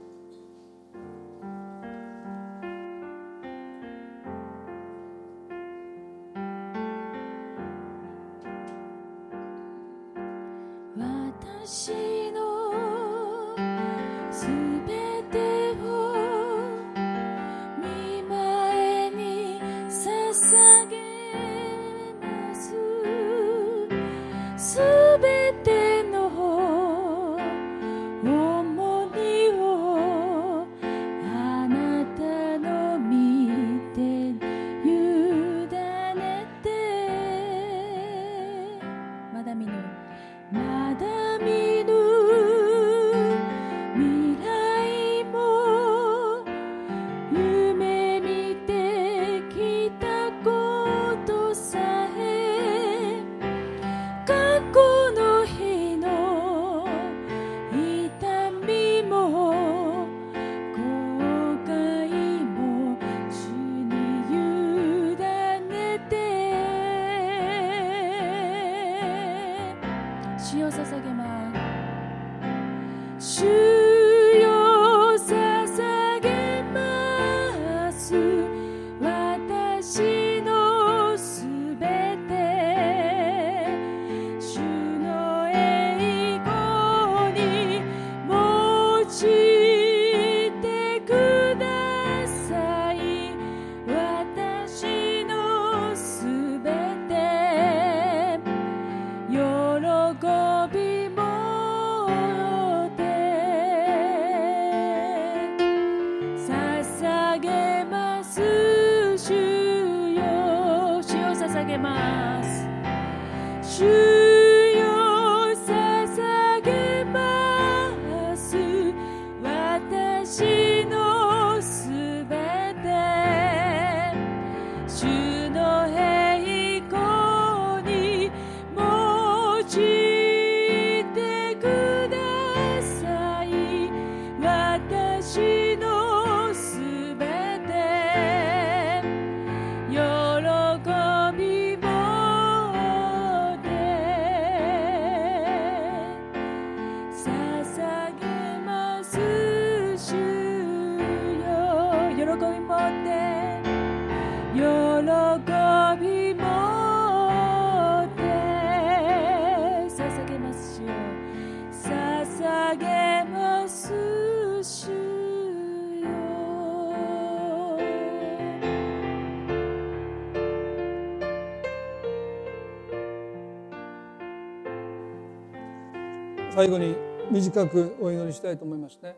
[176.63, 176.95] 最後に
[177.29, 179.17] 短くお祈りしたいと思いますね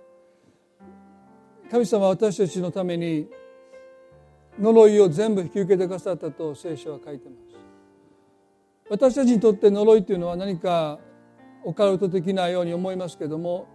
[1.70, 3.28] 神様は私たちのために
[4.60, 7.42] 呪いを全部引き受けてくださったと聖書は書いてます。
[8.90, 10.98] 私たちにとって呪いというのは何か
[11.64, 13.68] オカルト的なように思いますけども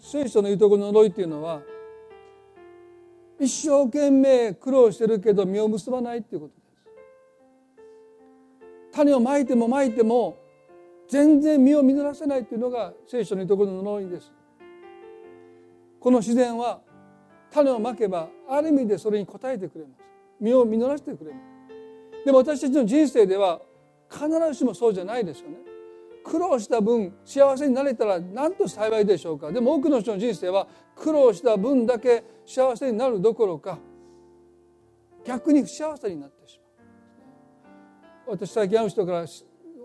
[0.00, 1.60] 聖書の言うところの呪いというのは
[3.38, 6.60] 一生懸命苦労してるけど実を結ばないっていうことで
[8.90, 8.96] す。
[8.96, 10.47] 種をまいてもまいても
[11.08, 14.32] 全然実を実らせないというのが聖書のところの呪いです。
[15.98, 16.80] この自然は
[17.50, 20.02] 種をまけばある意味でそれに応えてくれます。
[20.40, 22.24] 実を実らせてくれます。
[22.24, 23.60] でも私たちの人生では
[24.10, 25.56] 必ずしもそうじゃないですよね。
[26.22, 29.50] 苦労した分幸せになれたら何と幸いでしょうか。
[29.50, 33.78] でも多くの人の人生は苦労した分だけ幸せになるどころか
[35.24, 36.60] 逆に不幸せになってし
[38.26, 38.36] まう。
[38.36, 39.26] 私最近ある人から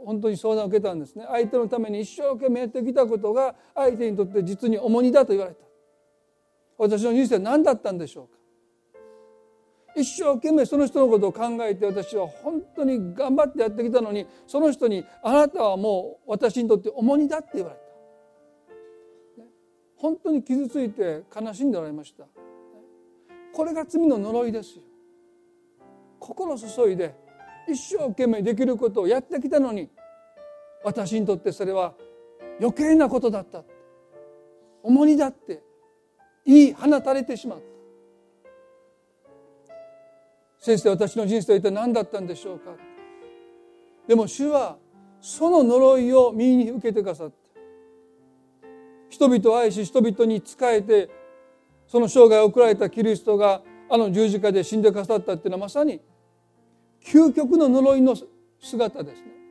[0.05, 1.25] 本当に相談を受けたんですね。
[1.27, 5.63] 相手のために一生懸命やってきたことが相手にとって実に重荷だと言われた。
[6.77, 8.37] 私の人生は何だったんでしょうか。
[9.95, 17.83] 一生懸命その人のことを考えて私は本当に頑張ってやってきたのにその人にあなたはもう私にとって重荷だって言われた。
[19.97, 22.25] 本当に傷ついて悲しんでおられました。
[23.53, 24.83] これが罪の呪いですよ。
[26.19, 27.15] 心注いで
[27.69, 29.89] 一生懸命できることをやってきたのに
[30.83, 31.93] 私にとってそれは
[32.59, 33.63] 余計なことだった。
[34.83, 35.63] 重荷だって
[36.45, 37.63] 言い放たれてしまった。
[40.59, 42.71] 先生私の人生は一体何だったんでしょうか。
[44.07, 44.77] でも主は
[45.21, 47.35] その呪いを身に受けてくださって
[49.09, 51.09] 人々を愛し人々に仕えて
[51.87, 56.01] その生涯を送られたキリストがあの十字架で死んでくださったっていうのはまさに
[57.05, 58.15] 究極の呪いの
[58.59, 59.42] 姿ですね。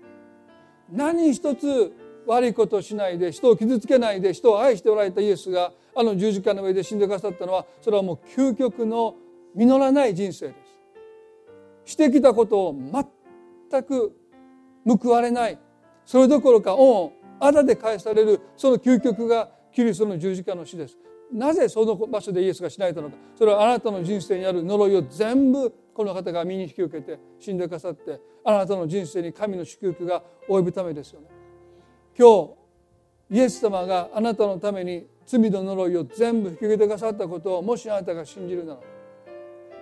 [0.92, 1.92] 何一つ
[2.26, 9.16] 悪いことをしないで人を傷つけないで人を愛しておられたイエスがあの十字架の上で死んでくださったのはそれはもう究極の
[9.54, 10.54] 実らない人生で
[11.84, 11.92] す。
[11.92, 12.74] してきたことを
[13.70, 14.12] 全く
[14.86, 15.58] 報われない
[16.04, 20.96] それどころか恩をあだで返されるその究極がキリストの十字架の死です。
[21.32, 23.16] なぜその場所でイエスがしないのか。
[23.34, 31.28] それはあなたの人生にある呪いを全部この方が身に引き受けて死んでくださってあなたの人生に神の祝福が及ぶためですよね。
[32.18, 32.54] 今
[33.30, 38.80] 日イエス様があなたのために罪の呪いを全部引き受けてくださったことをもしあなたが信じるなら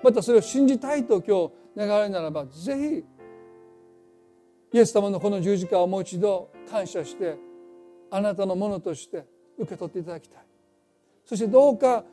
[0.02, 3.04] またそれを信じたいと今日願われるならばぜひ
[4.72, 7.36] イエス様のこの十字架をもう一度感謝して
[8.10, 9.26] あなたのものとして
[9.58, 10.42] 受け取っていただきたい。
[11.24, 12.04] そしてどうか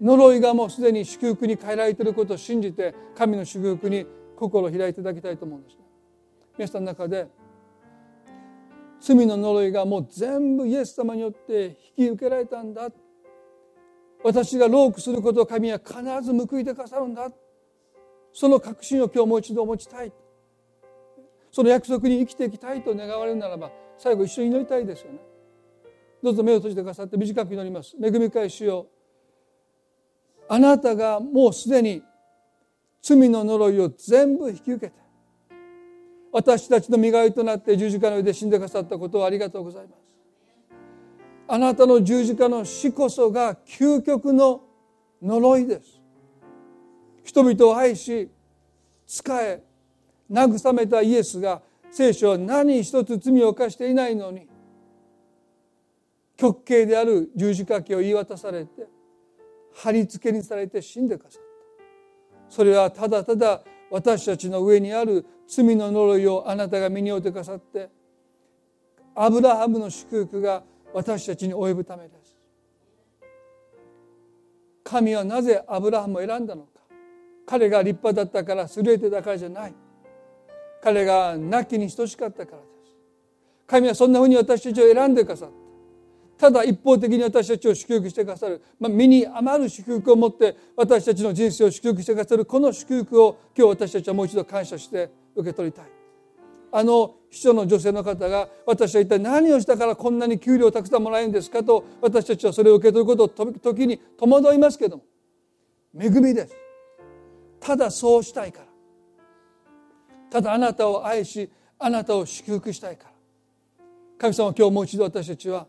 [0.00, 4.06] 呪いがもうすでに祝福に変えられていることを信じて神の祝福に
[4.36, 5.84] 心を開いていただきたいと思うんですね。
[6.58, 7.28] 皆さんの中で
[9.00, 12.88] 罪の呪いがもう全部イエス様によって引き受けられたんだ。
[14.22, 17.30] 私がロークすることを神は必ず報いてくださるんだ。
[18.32, 20.12] その確信を今日もう一度持ちたい。
[21.52, 25.18] その約束に生きていきたいと願われるならば最後一緒に祈りたいですよね。
[26.22, 27.94] どうぞ目を閉じてくださって短く祈ります。
[28.02, 28.88] 恵み返しを
[30.48, 32.02] あなたがもうすでに
[33.02, 35.04] 罪の呪いを全部引き受けて
[36.32, 40.04] 私たちの身代わりとなって十字架の上で死んでくださったことをありがとうございます。
[41.46, 44.62] あなたの十字架の死こそが究極の
[45.22, 46.00] 呪いです。
[47.22, 48.30] 人々を愛し
[49.06, 49.62] 仕え
[50.30, 54.48] 慰めたイエスが聖書は何一つ罪を犯していないのに
[56.36, 58.88] 極刑である十字架刑を言い渡されて
[59.74, 61.44] 貼り付けにされて死んでくださった。
[62.48, 67.90] それはただただ私たちの上にある罪の呪いをあなたが身に負ってくださって
[69.14, 72.36] アブラハムの祝福が私たちに及ぶためです。
[74.84, 76.68] 神はなぜアブラハムを選んだのか。
[77.46, 79.74] 彼が立派だったから優れてたからじゃない。
[80.82, 82.96] 彼が亡きに等しかったからです。
[83.66, 85.63] 神はそんなふうに私たちを選んでくださった。
[86.36, 95.84] ただ一方的に私たちを祝福してくださる、まあ、身に余る祝福を持って私たちの人生を祝福してくださるこの祝福を今日私たちはもう一度感謝して受け取りたい。
[96.76, 105.04] あの秘書の女性の方が私は一体何をしたからこんなに給料をたくさんもらえるんですかと私たちはそれを受け取ることを時に戸惑いますけども
[105.96, 106.56] 恵みです。
[107.60, 108.66] ただそうしたいから。
[110.30, 111.48] ただあなたを愛し
[111.78, 113.10] あなたを祝福したいから。
[114.18, 115.68] 神様今日もう一度私たちは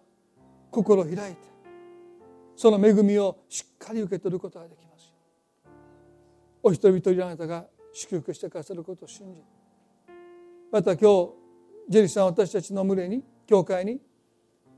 [0.76, 1.38] 心を開いて
[2.56, 5.14] その恵みをしっかり受け取ることができます
[6.62, 9.42] お一人一人あなたが祝福してくださることを信じ
[10.72, 11.46] また今日
[11.88, 14.02] ジェリーさん私たちの群れに教会に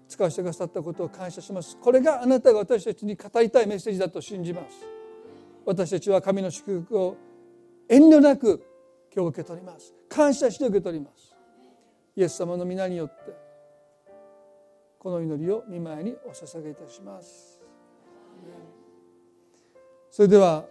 [0.07, 1.77] 使わせてくださったことを感謝します。
[1.77, 4.77] これがあなたが私たちに語りたいメッセージだと信じます。
[5.65, 7.17] 私たちは神の祝福を
[7.89, 8.63] 遠慮なく
[9.13, 9.93] 今日受け取ります。
[10.09, 11.33] 感謝して受け取ります。
[12.15, 13.46] イエス様の皆によって
[14.99, 17.61] この祈りを見舞いにお捧げいたします。
[20.09, 20.65] それでは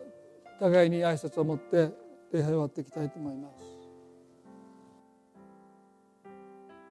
[0.59, 1.91] 互いに挨拶を持って
[2.33, 3.76] 礼拝を終わっていきたいと思います。